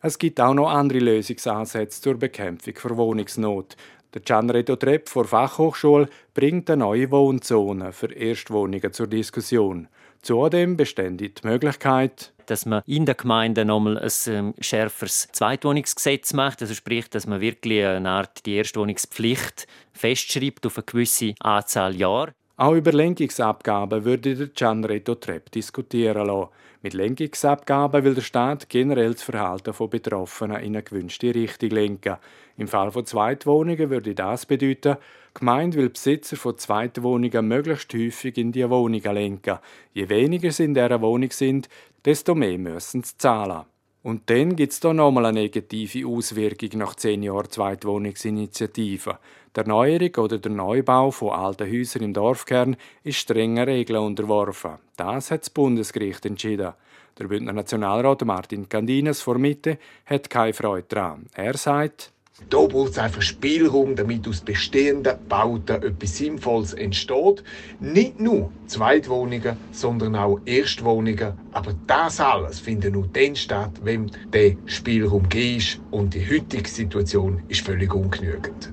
Es 0.02 0.18
gibt 0.18 0.42
auch 0.42 0.56
noch 0.56 0.72
andere 0.72 0.98
Lösungsansätze 0.98 2.02
zur 2.02 2.18
Bekämpfung 2.18 2.74
der 2.74 2.98
Wohnungsnot. 2.98 3.76
Der 4.16 4.22
Gianredo 4.22 4.78
Trepp 4.78 5.10
vor 5.10 5.26
Fachhochschule 5.26 6.08
bringt 6.34 6.72
eine 6.72 6.80
neue 6.84 7.12
Wohnzone 7.12 7.92
für 7.92 8.12
Erstwohnungen 8.12 8.94
zur 8.94 9.06
Diskussion. 9.06 9.88
Zudem 10.28 10.76
bestände 10.76 11.30
die 11.30 11.48
Möglichkeit, 11.48 12.34
dass 12.48 12.66
man 12.66 12.82
in 12.86 13.06
der 13.06 13.16
Gemeinde 13.16 13.64
nochmal 13.64 13.98
ein 13.98 14.12
ähm, 14.28 14.54
schärferes 14.60 15.30
Zweitwohnungsgesetz 15.32 16.34
macht. 16.34 16.62
Also 16.62 16.74
sprich, 16.74 17.10
dass 17.10 17.28
man 17.28 17.40
wirklich 17.40 17.86
eine 17.86 18.10
Art 18.10 18.46
die 18.46 18.56
Erstwohnungspflicht 18.56 19.68
festschreibt 19.94 20.66
auf 20.66 20.76
eine 20.80 20.84
gewisse 20.84 21.34
Anzahl 21.40 21.96
Jahre. 21.96 22.34
Auch 22.58 22.74
über 22.74 22.92
Lenkungsabgaben 22.92 24.04
würde 24.04 24.36
der 24.36 24.48
Gianretto 24.48 25.16
Trepp 25.16 25.50
diskutieren 25.50 26.28
lassen. 26.28 26.50
Mit 26.84 26.94
Lenkungsabgaben 26.94 28.04
will 28.04 28.14
der 28.14 28.22
Staat 28.22 28.70
generell 28.70 29.14
das 29.14 29.24
Verhalten 29.24 29.74
von 29.74 29.90
Betroffenen 29.90 30.58
in 30.58 30.76
eine 30.76 30.84
gewünschte 30.84 31.34
Richtung 31.34 31.72
lenken. 31.72 32.18
Im 32.56 32.68
Fall 32.68 32.92
von 32.92 33.06
Zweitwohnungen 33.06 33.90
würde 33.90 34.14
das 34.14 34.46
bedeuten, 34.46 34.98
die 34.98 35.40
Gemeinde 35.40 35.78
will 35.78 35.90
Besitzer 35.90 36.36
von 36.38 36.58
Zweitwohnungen 36.58 37.48
möglichst 37.48 37.94
häufig 37.96 38.38
in 38.38 38.52
die 38.52 38.70
Wohnungen 38.70 39.14
lenken. 39.14 39.58
Je 39.94 40.08
weniger 40.08 40.52
sie 40.52 40.66
in 40.66 40.76
dieser 40.76 41.02
Wohnung 41.02 41.32
sind, 41.32 41.68
desto 42.06 42.36
mehr 42.36 42.60
müssen 42.60 43.02
sie 43.02 43.18
zahlen. 43.18 43.66
Und 44.08 44.30
dann 44.30 44.56
gibt 44.56 44.72
es 44.72 44.80
da 44.80 44.94
nochmal 44.94 45.26
eine 45.26 45.42
negative 45.42 46.08
Auswirkung 46.08 46.70
nach 46.80 46.96
zehn 46.96 47.24
Jahren 47.24 47.52
Zweitwohnungsinitiative. 47.52 49.20
Der 49.54 49.64
Erneuerung 49.64 50.16
oder 50.24 50.38
der 50.38 50.50
Neubau 50.50 51.12
von 51.12 51.32
alten 51.32 51.70
Häusern 51.70 52.04
im 52.04 52.14
Dorfkern 52.14 52.78
ist 53.04 53.18
strengen 53.18 53.66
Regeln 53.66 54.00
unterworfen. 54.00 54.76
Das 54.96 55.30
hat 55.30 55.42
das 55.42 55.50
Bundesgericht 55.50 56.26
entschieden. 56.26 56.72
Der 57.20 57.28
Bündner 57.28 57.52
Nationalrat 57.52 58.24
Martin 58.24 58.70
Candines 58.70 59.22
vor 59.22 59.38
Mitte 59.40 59.78
hat 60.06 60.30
keine 60.30 60.54
Freude 60.54 60.88
daran. 60.88 61.26
Er 61.34 61.58
sagt, 61.58 62.14
da 62.50 62.60
braucht 62.66 62.92
es 62.92 63.00
einfach 63.00 63.22
Spielraum, 63.22 63.96
damit 63.96 64.28
aus 64.28 64.42
bestehenden 64.42 65.18
Bauten 65.28 65.82
etwas 65.82 66.18
Sinnvolles 66.18 66.74
entsteht. 66.74 67.44
Nicht 67.80 68.20
nur 68.20 68.52
Zweitwohnungen, 68.68 69.58
sondern 69.72 70.16
auch 70.16 70.40
Erstwohnungen. 70.46 71.34
Aber 71.52 71.74
das 71.88 72.20
alles 72.20 72.60
findet 72.60 72.94
nur 72.94 73.08
dann 73.12 73.36
statt, 73.36 73.72
wenn 73.84 74.12
der 74.32 74.56
Spielraum 74.66 75.28
ist. 75.34 75.80
Und 75.92 76.14
die 76.14 76.30
heutige 76.30 76.70
Situation 76.70 77.42
ist 77.48 77.66
völlig 77.66 77.94
ungenügend. 77.94 78.72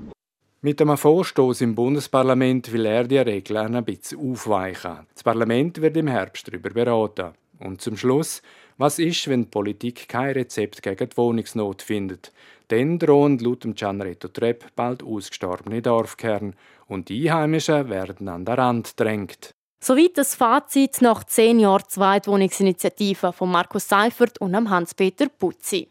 Mit 0.61 0.81
einem 0.81 0.96
Vorstoß 0.96 1.61
im 1.61 1.74
Bundesparlament 1.74 2.72
will 2.72 2.87
er 2.87 3.05
die 3.05 3.18
Regeln 3.18 3.74
ein 3.74 3.85
bisschen 3.85 4.18
aufweichen. 4.18 5.07
Das 5.12 5.22
Parlament 5.22 5.81
wird 5.81 5.96
im 5.96 6.09
Herbst 6.09 6.48
darüber 6.48 6.70
beraten. 6.70 7.33
Und 7.59 7.81
zum 7.81 7.96
Schluss, 7.96 8.42
was 8.77 8.98
ist, 8.98 9.29
wenn 9.29 9.42
die 9.42 9.50
Politik 9.50 10.09
kein 10.09 10.33
Rezept 10.33 10.83
gegen 10.83 11.09
die 11.09 11.16
Wohnungsnot 11.16 11.83
findet? 11.83 12.33
Dann 12.68 12.98
drohen 12.98 13.38
laut 13.38 13.64
Gianretto 13.74 14.29
Trepp 14.29 14.74
bald 14.74 15.03
ausgestorbene 15.03 15.83
Dorfkern 15.83 16.55
und 16.87 17.09
die 17.09 17.31
Einheimischen 17.31 17.88
werden 17.88 18.29
an 18.29 18.44
den 18.44 18.55
Rand 18.55 18.98
drängt. 18.98 19.55
Soweit 19.81 20.16
das 20.16 20.35
Fazit 20.35 21.03
nach 21.03 21.24
zehn 21.24 21.61
Jahren 21.61 21.85
Zweitwohnungsinitiative 21.87 23.35
von 23.35 23.50
Markus 23.50 23.87
Seifert 23.87 24.40
und 24.40 24.70
Hans-Peter 24.70 25.29
Putzi. 25.29 25.88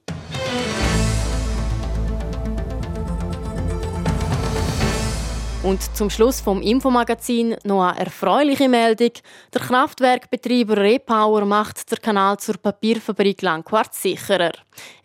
Und 5.64 5.96
zum 5.96 6.10
Schluss 6.10 6.42
vom 6.42 6.62
Infomagazin 6.62 7.56
noch 7.64 7.84
eine 7.84 7.98
erfreuliche 7.98 8.68
Meldung. 8.68 9.12
Der 9.54 9.62
Kraftwerkbetreiber 9.62 10.76
Repower 10.76 11.46
macht 11.46 11.90
den 11.90 12.02
Kanal 12.02 12.38
zur 12.38 12.58
Papierfabrik 12.58 13.42
Langquart 13.42 13.94
sicherer. 13.94 14.52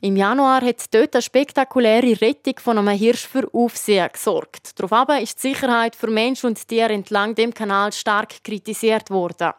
Im 0.00 0.16
Januar 0.16 0.62
hat 0.62 0.92
dort 0.92 1.14
eine 1.14 1.22
spektakuläre 1.22 2.20
Rettung 2.20 2.54
von 2.58 2.76
einem 2.76 2.88
Hirsch 2.88 3.28
für 3.28 3.48
Aufsehen 3.52 4.08
gesorgt. 4.12 4.72
Daraufhin 4.80 5.22
ist 5.22 5.36
die 5.36 5.48
Sicherheit 5.48 5.94
für 5.94 6.08
Mensch 6.08 6.42
und 6.42 6.66
Tier 6.66 6.90
entlang 6.90 7.36
dem 7.36 7.54
Kanal 7.54 7.92
stark 7.92 8.42
kritisiert 8.42 9.10
worden. 9.10 9.52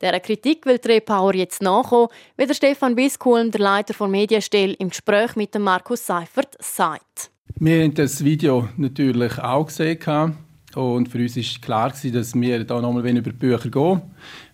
Dieser 0.00 0.20
Kritik 0.20 0.64
will 0.64 0.80
Repower 0.84 1.34
jetzt 1.34 1.60
nachkommen, 1.60 2.08
wie 2.36 2.46
der 2.46 2.54
Stefan 2.54 2.96
Wiskulm, 2.96 3.50
der 3.50 3.62
Leiter 3.62 3.94
der 3.94 4.06
Medienstelle, 4.06 4.74
im 4.74 4.90
Gespräch 4.90 5.34
mit 5.34 5.56
dem 5.56 5.62
Markus 5.62 6.06
Seifert 6.06 6.56
sagt. 6.60 7.32
Wir 7.58 7.84
haben 7.84 7.94
das 7.94 8.22
Video 8.22 8.68
natürlich 8.76 9.38
auch 9.38 9.64
gesehen. 9.64 10.36
Und 10.74 11.08
für 11.08 11.16
uns 11.16 11.38
war 11.38 11.60
klar, 11.62 11.92
dass 12.12 12.34
wir 12.34 12.64
da 12.64 12.82
nochmal 12.82 13.08
über 13.08 13.30
die 13.30 13.36
Bücher 13.36 13.70
gehen. 13.70 14.02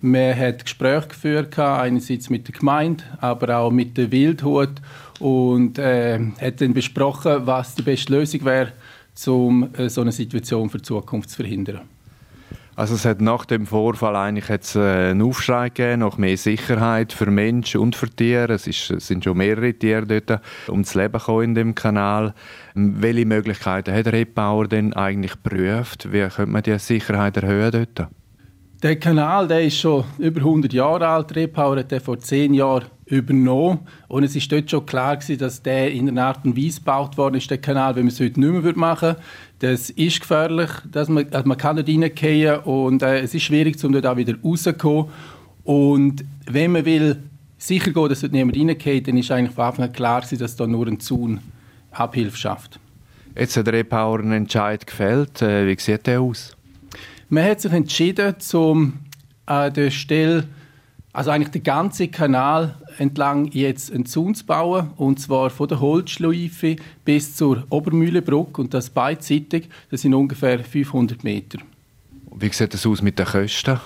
Wir 0.00 0.36
haben 0.36 0.58
Gespräche 0.58 1.08
geführt, 1.08 1.58
einerseits 1.58 2.30
mit 2.30 2.46
der 2.46 2.54
Gemeinde, 2.54 3.02
aber 3.18 3.58
auch 3.58 3.72
mit 3.72 3.98
der 3.98 4.12
Wildhut 4.12 4.80
und 5.18 5.80
äh, 5.80 6.20
hat 6.40 6.60
dann 6.60 6.74
besprochen, 6.74 7.44
was 7.44 7.74
die 7.74 7.82
beste 7.82 8.12
Lösung 8.12 8.44
wäre, 8.44 8.70
um 9.26 9.74
äh, 9.74 9.88
so 9.88 10.02
eine 10.02 10.12
Situation 10.12 10.70
für 10.70 10.78
die 10.78 10.84
Zukunft 10.84 11.30
zu 11.30 11.36
verhindern. 11.38 11.80
Also 12.74 12.94
es 12.94 13.04
hat 13.04 13.20
nach 13.20 13.44
dem 13.44 13.66
Vorfall 13.66 14.16
eigentlich 14.16 14.48
jetzt 14.48 14.76
äh, 14.76 15.10
einen 15.10 15.20
Aufschrei 15.20 15.68
gegeben, 15.68 16.00
nach 16.00 16.16
mehr 16.16 16.38
Sicherheit 16.38 17.12
für 17.12 17.30
Menschen 17.30 17.80
und 17.80 17.94
für 17.94 18.08
Tiere. 18.08 18.54
Es, 18.54 18.66
ist, 18.66 18.90
es 18.90 19.06
sind 19.08 19.24
schon 19.24 19.36
mehrere 19.36 19.74
Tiere 19.74 20.06
dort 20.06 20.40
ums 20.68 20.94
Leben 20.94 21.12
gekommen 21.12 21.42
in 21.42 21.54
dem 21.54 21.74
Kanal. 21.74 22.32
Welche 22.74 23.26
Möglichkeiten 23.26 23.94
hat 23.94 24.06
Rebbauer 24.06 24.68
denn 24.68 24.94
eigentlich 24.94 25.32
geprüft? 25.32 26.10
Wie 26.12 26.26
könnte 26.28 26.50
man 26.50 26.62
die 26.62 26.78
Sicherheit 26.78 27.36
erhöhen 27.36 27.72
dort? 27.72 28.08
Der 28.82 28.98
Kanal 28.98 29.46
der 29.46 29.62
ist 29.62 29.78
schon 29.78 30.04
über 30.18 30.40
100 30.40 30.72
Jahre 30.72 31.06
alt. 31.06 31.36
Rebbauer 31.36 31.76
hat 31.76 32.02
vor 32.02 32.18
10 32.18 32.54
Jahren 32.54 32.86
übernommen. 33.12 33.80
Und 34.08 34.24
es 34.24 34.34
ist 34.34 34.50
dort 34.50 34.70
schon 34.70 34.86
klar 34.86 35.16
gewesen, 35.16 35.38
dass 35.38 35.62
der 35.62 35.92
in 35.92 36.08
einer 36.08 36.24
Art 36.24 36.44
und 36.44 36.56
Weise 36.56 36.78
gebaut 36.78 37.18
worden 37.18 37.34
ist, 37.34 37.50
der 37.50 37.58
Kanal, 37.58 37.94
wenn 37.94 38.04
man 38.04 38.12
es 38.12 38.20
heute 38.20 38.40
nicht 38.40 38.64
mehr 38.64 38.76
machen 38.76 39.08
würde. 39.08 39.22
Das 39.58 39.90
ist 39.90 40.20
gefährlich, 40.20 40.70
dass 40.90 41.08
man, 41.08 41.26
also 41.30 41.46
man 41.46 41.58
kann 41.58 41.76
dort 41.76 41.88
reingehen 41.88 42.60
und 42.60 43.02
äh, 43.02 43.20
es 43.20 43.34
ist 43.34 43.42
schwierig, 43.42 43.82
um 43.84 43.92
dort 43.92 44.06
auch 44.06 44.16
wieder 44.16 44.34
rauszukommen. 44.42 45.06
Und 45.62 46.24
wenn 46.46 46.72
man 46.72 46.84
will 46.86 47.22
sicher 47.58 47.92
gehen, 47.92 48.08
dass 48.08 48.22
dort 48.22 48.32
niemand 48.32 48.56
reingeht, 48.56 49.06
dann 49.06 49.18
ist 49.18 49.30
eigentlich 49.30 49.54
von 49.54 49.64
Anfang 49.64 49.84
an 49.84 49.92
klar 49.92 50.22
gewesen, 50.22 50.38
dass 50.38 50.56
da 50.56 50.66
nur 50.66 50.86
ein 50.86 50.98
Zaun 50.98 51.40
Abhilfe 51.90 52.36
schafft. 52.36 52.80
Jetzt 53.36 53.56
hat 53.58 53.68
Repower 53.68 54.20
einen 54.20 54.32
Entscheid 54.32 54.86
gefällt. 54.86 55.42
Äh, 55.42 55.66
wie 55.66 55.78
sieht 55.78 56.06
der 56.06 56.22
aus? 56.22 56.56
Man 57.28 57.44
hat 57.44 57.60
sich 57.60 57.72
entschieden, 57.72 58.34
zum 58.38 58.94
an 59.44 59.72
der 59.72 59.90
Stelle 59.90 60.44
also 61.12 61.30
eigentlich 61.30 61.50
den 61.50 61.62
ganzen 61.62 62.10
Kanal 62.10 62.74
entlang 62.98 63.50
jetzt 63.52 63.92
einen 63.92 64.06
Zaun 64.06 64.34
zu 64.34 64.46
bauen, 64.46 64.90
und 64.96 65.20
zwar 65.20 65.50
von 65.50 65.68
der 65.68 65.80
Holzschleife 65.80 66.76
bis 67.04 67.36
zur 67.36 67.64
Obermühlenbrücke 67.68 68.62
und 68.62 68.72
das 68.72 68.88
beidseitig, 68.88 69.68
das 69.90 70.02
sind 70.02 70.14
ungefähr 70.14 70.64
500 70.64 71.22
Meter. 71.22 71.58
Wie 72.34 72.48
sieht 72.48 72.72
das 72.72 72.86
aus 72.86 73.02
mit 73.02 73.18
den 73.18 73.26
Kosten? 73.26 73.78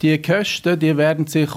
Die 0.00 0.20
Kosten 0.22 0.78
die 0.78 0.96
werden 0.96 1.26
sich 1.26 1.50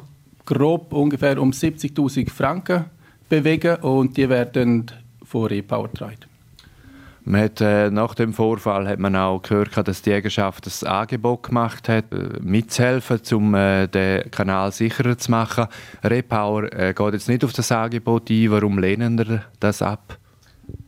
grob 0.46 0.92
ungefähr 0.92 1.42
um 1.42 1.52
70'000 1.52 2.30
Franken 2.30 2.86
bewegen 3.30 3.76
und 3.78 4.18
die 4.18 4.28
werden 4.28 4.92
von 5.24 5.46
Repower 5.46 5.88
getragen. 5.88 6.31
Man 7.24 7.42
hat, 7.42 7.62
äh, 7.62 7.92
nach 7.92 8.16
dem 8.16 8.34
Vorfall 8.34 8.88
hat 8.88 8.98
man 8.98 9.16
auch 9.16 9.42
gehört, 9.44 9.88
dass 9.88 10.02
die 10.02 10.10
Jägerschaft 10.10 10.66
das 10.66 10.84
Angebot 10.84 11.44
gemacht 11.44 11.88
hat, 11.88 12.12
äh, 12.12 12.40
mitzuhelfen, 12.42 13.22
um 13.34 13.54
äh, 13.54 13.88
den 13.88 14.32
Kanal 14.32 14.72
sicherer 14.72 15.18
zu 15.18 15.30
machen. 15.30 15.68
Repower 16.04 16.74
äh, 16.74 16.94
geht 16.96 17.14
jetzt 17.14 17.30
nicht 17.30 17.46
auf 17.46 17.54
das 17.54 17.72
Angebot 17.72 18.30
ein. 18.32 18.50
Warum 18.50 18.80
lehnen 18.80 19.20
Sie 19.20 19.40
das 19.60 19.84
ab? 19.84 20.18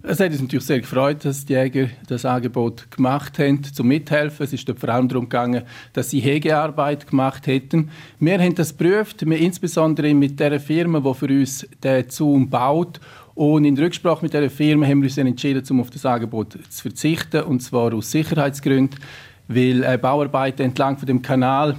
Es 0.02 0.20
hat 0.20 0.32
uns 0.32 0.42
natürlich 0.42 0.66
sehr 0.66 0.82
gefreut, 0.82 1.24
dass 1.24 1.46
die 1.46 1.54
Jäger 1.54 1.88
das 2.08 2.26
Angebot 2.26 2.92
gemacht 2.92 3.40
haben, 3.40 3.64
zum 3.64 3.88
Mithelfen. 3.88 4.44
Es 4.44 4.52
ist 4.52 4.70
vor 4.78 4.90
allem 4.90 5.08
darum 5.08 5.26
gegangen, 5.26 5.64
dass 5.94 6.10
sie 6.10 6.20
Hegearbeit 6.20 7.08
gemacht 7.08 7.48
hätten. 7.48 7.90
Wir 8.20 8.40
haben 8.40 8.56
das 8.56 8.78
geprüft, 8.78 9.26
wir 9.26 9.38
insbesondere 9.38 10.14
mit 10.14 10.40
der 10.40 10.60
Firma, 10.60 11.00
die 11.00 11.14
für 11.14 11.28
uns 11.28 11.68
den 11.82 12.10
Zaun 12.10 12.50
baut 12.50 13.00
und 13.36 13.66
in 13.66 13.78
Rücksprache 13.78 14.24
mit 14.24 14.34
dieser 14.34 14.50
Firma 14.50 14.86
haben 14.86 15.02
wir 15.02 15.08
uns 15.08 15.18
entschieden, 15.18 15.64
um 15.70 15.82
auf 15.82 15.90
das 15.90 16.06
Angebot 16.06 16.54
zu 16.70 16.82
verzichten, 16.82 17.44
und 17.44 17.62
zwar 17.62 17.94
aus 17.94 18.12
Sicherheitsgründen, 18.12 19.00
weil 19.48 19.84
äh, 19.84 19.98
Bauarbeiten 19.98 20.64
entlang 20.64 20.98
von 20.98 21.08
dem 21.08 21.22
Kanal 21.22 21.76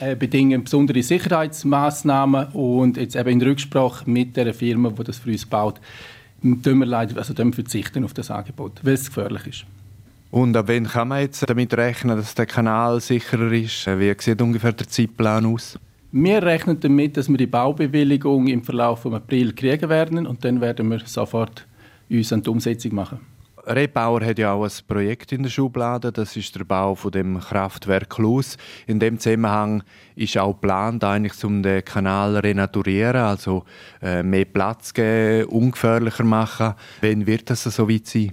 äh, 0.00 0.14
bedingen 0.14 0.64
besondere 0.64 1.02
Sicherheitsmaßnahmen 1.02 2.48
und 2.48 2.96
jetzt 2.96 3.16
eben 3.16 3.30
in 3.30 3.42
Rücksprache 3.42 4.08
mit 4.08 4.36
der 4.36 4.52
Firma, 4.54 4.90
die 4.90 5.04
das 5.04 5.18
für 5.18 5.30
uns 5.30 5.46
baut, 5.46 5.80
tun 6.42 6.78
wir 6.78 6.86
leider 6.86 7.16
also 7.16 7.34
verzichten 7.34 8.04
auf 8.04 8.14
das 8.14 8.30
Angebot, 8.30 8.80
weil 8.82 8.94
es 8.94 9.06
gefährlich 9.06 9.46
ist. 9.46 9.64
Und 10.30 10.56
ab 10.56 10.68
wann 10.68 10.86
kann 10.86 11.08
man 11.08 11.22
jetzt 11.22 11.48
damit 11.48 11.72
rechnen, 11.74 12.16
dass 12.16 12.34
der 12.34 12.46
Kanal 12.46 13.00
sicherer 13.00 13.50
ist? 13.50 13.86
Wie 13.86 14.14
sieht 14.18 14.42
ungefähr 14.42 14.72
der 14.72 14.86
Zeitplan 14.86 15.46
aus? 15.46 15.78
Wir 16.10 16.42
rechnen 16.42 16.80
damit, 16.80 17.18
dass 17.18 17.28
wir 17.28 17.36
die 17.36 17.46
Baubewilligung 17.46 18.46
im 18.46 18.64
Verlauf 18.64 19.02
von 19.02 19.14
April 19.14 19.52
kriegen 19.52 19.90
werden 19.90 20.26
und 20.26 20.42
dann 20.42 20.60
werden 20.62 20.90
wir 20.90 21.00
sofort 21.04 21.66
uns 22.08 22.32
an 22.32 22.42
die 22.42 22.48
Umsetzung 22.48 22.94
machen. 22.94 23.20
Rebauer 23.66 24.24
hat 24.24 24.38
ja 24.38 24.54
auch 24.54 24.64
ein 24.64 24.70
Projekt 24.86 25.32
in 25.32 25.42
der 25.42 25.50
Schublade, 25.50 26.10
das 26.10 26.34
ist 26.34 26.56
der 26.56 26.64
Bau 26.64 26.94
von 26.94 27.10
dem 27.10 27.38
Kraftwerk 27.38 28.16
Luz. 28.16 28.56
In 28.86 28.98
dem 28.98 29.18
Zusammenhang 29.18 29.82
ist 30.16 30.38
auch 30.38 30.54
geplant, 30.54 31.04
eigentlich 31.04 31.44
um 31.44 31.62
den 31.62 31.84
Kanal 31.84 32.38
renaturieren, 32.38 33.16
also 33.16 33.64
äh, 34.00 34.22
mehr 34.22 34.46
Platz 34.46 34.94
geben, 34.94 35.50
ungefährlicher 35.50 36.24
machen. 36.24 36.72
Wann 37.02 37.26
wird 37.26 37.50
das 37.50 37.64
so 37.64 37.90
weit 37.90 38.06
sein? 38.06 38.32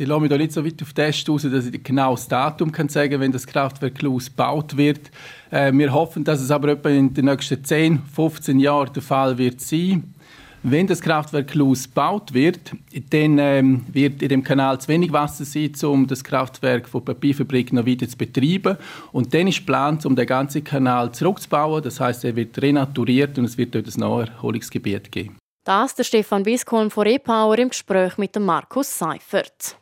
Also 0.00 0.04
ich 0.04 0.08
lasse 0.08 0.20
mich 0.20 0.30
da 0.30 0.38
nicht 0.38 0.52
so 0.52 0.64
weit 0.64 0.82
auf 0.82 0.92
Test 0.94 1.28
raus, 1.28 1.42
dass 1.42 1.66
ich 1.66 1.84
genau 1.84 2.12
das 2.12 2.26
Datum 2.26 2.72
kann 2.72 2.88
sagen 2.88 3.12
kann, 3.12 3.20
wenn 3.20 3.32
das 3.32 3.46
Kraftwerk 3.46 4.00
Luz 4.00 4.26
gebaut 4.26 4.74
wird. 4.76 5.10
Äh, 5.50 5.72
wir 5.74 5.92
hoffen, 5.92 6.24
dass 6.24 6.40
es 6.40 6.50
aber 6.50 6.68
etwa 6.68 6.88
in 6.88 7.12
den 7.12 7.26
nächsten 7.26 7.62
10, 7.62 8.02
15 8.04 8.58
Jahren 8.60 8.90
der 8.94 9.02
Fall 9.02 9.36
wird 9.36 9.60
sein. 9.60 10.14
Wenn 10.62 10.86
das 10.86 11.02
Kraftwerk 11.02 11.54
Luz 11.54 11.84
gebaut 11.84 12.32
wird, 12.32 12.72
dann 13.10 13.38
ähm, 13.38 13.84
wird 13.92 14.22
in 14.22 14.30
dem 14.30 14.42
Kanal 14.42 14.80
zu 14.80 14.88
wenig 14.88 15.12
Wasser 15.12 15.44
sein, 15.44 15.72
um 15.82 16.06
das 16.06 16.24
Kraftwerk 16.24 16.88
von 16.88 17.04
Papierfabrik 17.04 17.72
noch 17.74 17.86
weiter 17.86 18.08
zu 18.08 18.16
betreiben. 18.16 18.78
Und 19.12 19.34
dann 19.34 19.48
ist 19.48 19.58
geplant, 19.58 20.06
um 20.06 20.16
den 20.16 20.26
ganzen 20.26 20.64
Kanal 20.64 21.12
zurückzubauen. 21.12 21.82
Das 21.82 22.00
heißt, 22.00 22.24
er 22.24 22.36
wird 22.36 22.60
renaturiert 22.60 23.38
und 23.38 23.44
es 23.44 23.58
wird 23.58 23.74
dort 23.74 23.86
ein 23.86 24.00
Naherholungsgebiet 24.00 25.12
geben. 25.12 25.36
Das 25.64 25.94
der 25.94 26.04
Stefan 26.04 26.46
Wieskolm 26.46 26.90
von 26.90 27.06
Repower 27.06 27.58
im 27.58 27.68
Gespräch 27.68 28.16
mit 28.16 28.34
dem 28.34 28.46
Markus 28.46 28.98
Seifert. 28.98 29.76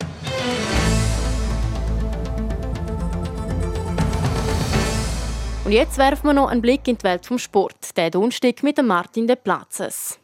Und 5.69 5.75
jetzt 5.75 5.99
werfen 5.99 6.25
wir 6.25 6.33
noch 6.33 6.47
einen 6.47 6.63
Blick 6.63 6.87
in 6.87 6.97
die 6.97 7.03
Welt 7.03 7.27
vom 7.27 7.37
Sport. 7.37 7.95
Der 7.95 8.09
Donnerstag 8.09 8.63
mit 8.63 8.83
Martin 8.83 9.27
de 9.27 9.35
Platzes. 9.35 10.17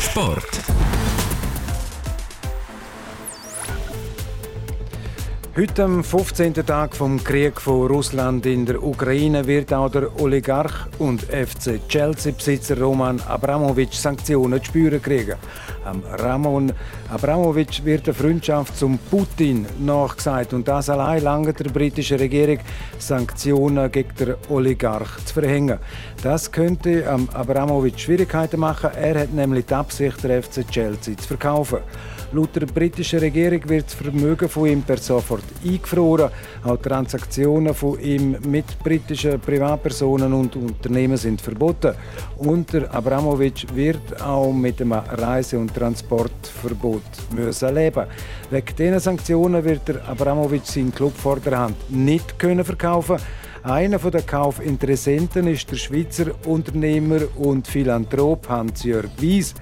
Sport. 0.00 0.62
Heute 5.56 5.84
am 5.84 6.02
15. 6.02 6.52
Tag 6.66 6.96
vom 6.96 7.22
Krieg 7.22 7.60
von 7.60 7.86
Russland 7.86 8.44
in 8.44 8.66
der 8.66 8.82
Ukraine 8.82 9.46
wird 9.46 9.72
auch 9.72 9.88
der 9.88 10.20
Oligarch 10.20 10.88
und 10.98 11.22
FC 11.22 11.78
Chelsea-Besitzer 11.88 12.76
Roman 12.80 13.20
Abramowitsch 13.20 13.94
Sanktionen 13.94 14.58
zu 14.58 14.64
spüren 14.64 15.00
kriegen. 15.00 15.36
Am 15.84 16.02
Ramon 16.18 16.72
Abramowitsch 17.08 17.84
wird 17.84 18.06
eine 18.06 18.14
Freundschaft 18.14 18.76
zum 18.76 18.98
Putin 18.98 19.64
nachgesagt 19.78 20.54
und 20.54 20.66
das 20.66 20.90
allein 20.90 21.22
lange 21.22 21.52
der 21.52 21.70
britischen 21.70 22.18
Regierung 22.18 22.58
Sanktionen 22.98 23.92
gegen 23.92 24.14
den 24.16 24.34
Oligarch 24.48 25.24
zu 25.24 25.34
verhängen. 25.34 25.78
Das 26.20 26.50
könnte 26.50 27.08
am 27.08 27.28
Abramowitsch 27.32 28.00
Schwierigkeiten 28.00 28.58
machen. 28.58 28.90
Er 28.96 29.20
hat 29.20 29.32
nämlich 29.32 29.66
die 29.66 29.74
Absicht, 29.74 30.24
der 30.24 30.42
FC 30.42 30.66
Chelsea 30.68 31.16
zu 31.16 31.28
verkaufen. 31.28 31.78
Laut 32.32 32.56
der 32.56 32.66
britischen 32.66 33.20
Regierung 33.20 33.68
wird 33.68 33.86
das 33.86 33.94
Vermögen 33.94 34.48
von 34.48 34.66
ihm 34.66 34.82
per 34.82 34.96
sofort 34.96 35.43
eingefroren. 35.64 36.30
Auch 36.64 36.76
Transaktionen 36.76 37.74
von 37.74 38.00
ihm 38.00 38.36
mit 38.48 38.78
britischen 38.82 39.40
Privatpersonen 39.40 40.32
und 40.32 40.56
Unternehmen 40.56 41.16
sind 41.16 41.40
verboten. 41.40 41.94
Und 42.38 42.72
der 42.72 42.92
Abramowitsch 42.94 43.66
wird 43.74 44.20
auch 44.22 44.52
mit 44.52 44.80
einem 44.80 44.92
Reise- 44.92 45.58
und 45.58 45.74
Transportverbot 45.74 47.02
müssen 47.34 47.74
leben. 47.74 48.06
Wegen 48.50 48.76
diesen 48.76 49.00
Sanktionen 49.00 49.64
wird 49.64 49.88
der 49.88 50.08
Abramowitsch 50.08 50.66
seinen 50.66 50.94
Club 50.94 51.16
vor 51.16 51.40
der 51.40 51.58
Hand 51.58 51.90
nicht 51.90 52.38
können 52.38 52.64
verkaufen. 52.64 53.16
Einer 53.64 53.96
der 53.96 54.20
Kaufinteressenten 54.20 55.46
ist 55.46 55.70
der 55.70 55.76
Schweizer 55.76 56.32
Unternehmer 56.44 57.20
und 57.38 57.66
Philanthrop 57.66 58.46
Hans-Jörg 58.46 59.08
Wies. 59.16 59.54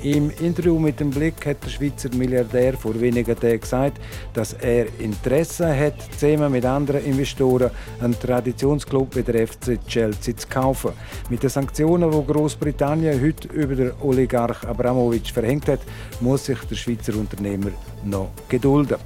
Im 0.00 0.30
Interview 0.30 0.78
mit 0.78 1.00
dem 1.00 1.10
Blick 1.10 1.44
hat 1.44 1.64
der 1.64 1.70
Schweizer 1.70 2.08
Milliardär 2.14 2.74
vor 2.74 3.00
wenigen 3.00 3.34
Tagen 3.34 3.58
gesagt, 3.60 3.98
dass 4.32 4.52
er 4.52 4.86
Interesse 5.00 5.76
hat, 5.76 5.94
zusammen 6.16 6.52
mit 6.52 6.64
anderen 6.64 7.04
Investoren 7.04 7.72
einen 8.00 8.16
Traditionsclub 8.16 9.16
wie 9.16 9.24
der 9.24 9.48
FC 9.48 9.84
Chelsea 9.88 10.36
zu 10.36 10.46
kaufen. 10.46 10.92
Mit 11.28 11.42
den 11.42 11.50
Sanktionen, 11.50 12.12
die 12.12 12.32
Großbritannien 12.32 13.20
heute 13.20 13.48
über 13.48 13.74
den 13.74 13.92
Oligarch 14.02 14.62
Abramowitsch 14.68 15.32
verhängt 15.32 15.66
hat, 15.66 15.80
muss 16.20 16.44
sich 16.44 16.60
der 16.60 16.76
Schweizer 16.76 17.16
Unternehmer 17.16 17.72
noch 18.04 18.30
gedulden. 18.48 18.98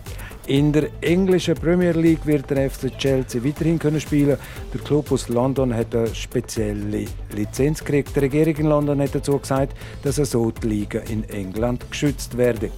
In 0.48 0.72
der 0.72 0.88
englischen 1.02 1.54
Premier 1.54 1.92
League 1.92 2.26
wird 2.26 2.50
der 2.50 2.68
FC 2.68 2.98
Chelsea 2.98 3.44
weiterhin 3.44 3.78
können 3.78 4.00
spielen. 4.00 4.36
Der 4.74 4.80
Club 4.80 5.12
aus 5.12 5.28
London 5.28 5.72
hat 5.72 5.94
eine 5.94 6.12
spezielle 6.12 7.06
Lizenz 7.30 7.78
gekriegt. 7.78 8.16
Die 8.16 8.20
Regierung 8.20 8.56
in 8.56 8.66
London 8.66 9.00
hat 9.00 9.14
dazu 9.14 9.38
gesagt, 9.38 9.76
dass 10.02 10.18
er 10.18 10.24
so 10.24 10.50
die 10.50 10.66
Liga 10.66 10.98
in 11.08 11.22
England 11.28 11.88
geschützt 11.88 12.36
werde. 12.36 12.72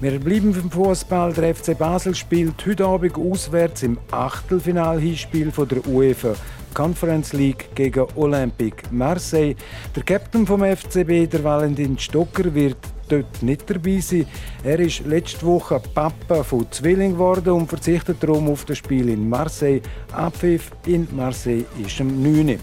Wir 0.00 0.18
bleiben 0.20 0.52
beim 0.52 0.70
Fußball. 0.70 1.32
Der 1.32 1.54
FC 1.56 1.76
Basel 1.76 2.14
spielt 2.14 2.64
heute 2.64 2.86
Abend 2.86 3.16
auswärts 3.16 3.82
im 3.82 3.98
Achtelfinal-Hinspiel 4.12 5.50
der 5.50 5.86
UEFA 5.88 6.36
Conference 6.72 7.32
League 7.32 7.68
gegen 7.74 8.06
Olympique 8.14 8.84
Marseille. 8.92 9.56
Der 9.96 10.04
Captain 10.04 10.46
vom 10.46 10.60
FCB, 10.60 11.28
der 11.28 11.42
Valentin 11.42 11.98
Stocker, 11.98 12.54
wird 12.54 12.78
dort 13.10 13.42
nicht 13.42 13.68
dabei 13.68 14.00
sein. 14.00 14.26
Er 14.64 14.80
ist 14.80 15.04
letzte 15.06 15.44
Woche 15.46 15.80
Papa 15.94 16.42
von 16.42 16.70
Zwilling 16.70 17.12
geworden 17.12 17.52
und 17.52 17.68
verzichtet 17.68 18.22
darum 18.22 18.48
auf 18.48 18.64
das 18.64 18.78
Spiel 18.78 19.08
in 19.08 19.28
Marseille. 19.28 19.82
Abpfiff 20.12 20.70
in 20.86 21.08
Marseille 21.14 21.64
ist 21.84 22.00
am 22.00 22.22
9. 22.22 22.58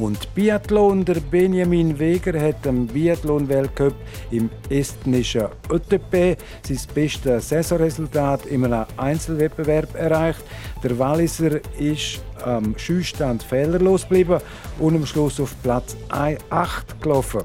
Und 0.00 0.34
Biathlon, 0.34 1.04
der 1.04 1.20
Benjamin 1.20 1.98
Weger 1.98 2.40
hat 2.40 2.66
am 2.66 2.86
Biathlon-Weltcup 2.86 3.92
im 4.30 4.48
estnischen 4.70 5.48
ÖTP 5.70 6.38
sein 6.62 6.78
bestes 6.94 7.50
Saisonresultat 7.50 8.46
in 8.46 8.64
einem 8.64 8.86
Einzelwettbewerb 8.96 9.94
erreicht. 9.94 10.40
Der 10.82 10.98
Walliser 10.98 11.60
ist 11.78 12.22
am 12.42 12.74
Schießstand 12.78 13.42
fehlerlos 13.42 14.02
geblieben 14.02 14.40
und 14.78 14.96
am 14.96 15.04
Schluss 15.04 15.38
auf 15.38 15.54
Platz 15.62 15.94
8 16.08 17.02
gelaufen. 17.02 17.42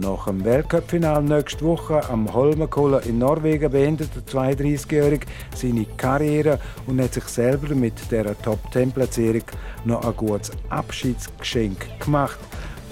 Nach 0.00 0.26
dem 0.26 0.44
Weltcup-Final 0.44 1.24
nächste 1.24 1.64
Woche 1.64 2.08
am 2.08 2.32
Holmenkollen 2.32 3.02
in 3.02 3.18
Norwegen 3.18 3.68
beendet 3.68 4.10
der 4.14 4.22
32-Jährige 4.22 5.26
seine 5.56 5.86
Karriere 5.96 6.60
und 6.86 7.02
hat 7.02 7.14
sich 7.14 7.24
selber 7.24 7.74
mit 7.74 7.94
der 8.12 8.40
Top-10-Platzierung 8.42 9.42
noch 9.84 10.04
ein 10.04 10.14
gutes 10.14 10.52
Abschiedsgeschenk 10.68 11.98
gemacht. 11.98 12.38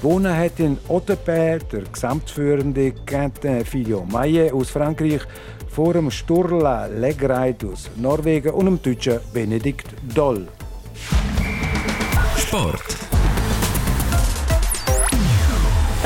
Gewonnen 0.03 0.37
hat 0.37 0.59
in 0.59 0.79
Otterpä 0.89 1.61
der 1.71 1.83
gesamtführende 1.83 2.91
Quentin 3.07 3.65
Fillon-Maillet 3.65 4.53
aus 4.53 4.71
Frankreich 4.71 5.23
vor 5.69 5.93
dem 5.93 6.11
Sturla 6.11 6.87
Legreit 6.87 7.65
aus 7.65 7.89
Norwegen 7.95 8.51
und 8.51 8.67
dem 8.67 8.83
deutschen 8.83 9.21
Benedikt 9.33 9.87
Doll. 10.13 10.49
Sport. 12.37 12.96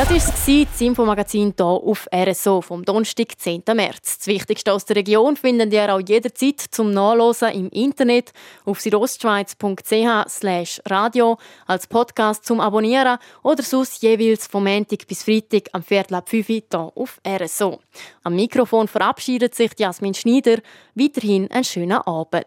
Das 0.01 0.09
war 0.09 0.65
das 0.65 0.81
Infomagazin 0.81 1.53
hier 1.55 1.67
auf 1.67 2.09
RSO 2.11 2.63
vom 2.63 2.87
Donnerstag, 2.87 3.39
10. 3.39 3.65
März. 3.75 4.17
Das 4.17 4.27
Wichtigste 4.29 4.73
aus 4.73 4.87
der 4.87 4.97
Region 4.97 5.37
finden 5.37 5.71
ihr 5.71 5.95
auch 5.95 6.01
jederzeit 6.01 6.59
zum 6.59 6.91
Nachlesen 6.91 7.51
im 7.51 7.69
Internet 7.69 8.33
auf 8.65 8.81
südostschweiz.ch 8.81 10.81
radio, 10.89 11.37
als 11.67 11.87
Podcast 11.87 12.47
zum 12.47 12.61
Abonnieren 12.61 13.19
oder 13.43 13.63
sonst 13.63 14.03
jeweils 14.03 14.47
vom 14.47 14.65
Montag 14.65 15.07
bis 15.07 15.23
Freitag 15.23 15.69
am 15.73 15.83
Viertel 15.83 16.15
ab 16.15 16.31
5 16.31 16.49
Uhr 16.49 16.63
hier 16.71 16.93
auf 16.95 17.21
RSO. 17.29 17.81
Am 18.23 18.35
Mikrofon 18.35 18.89
verabschiedet 18.89 19.55
sich 19.55 19.73
Jasmin 19.79 20.15
Schneider. 20.15 20.63
Weiterhin 20.95 21.51
einen 21.51 21.65
schönen 21.65 21.99
Abend. 21.99 22.47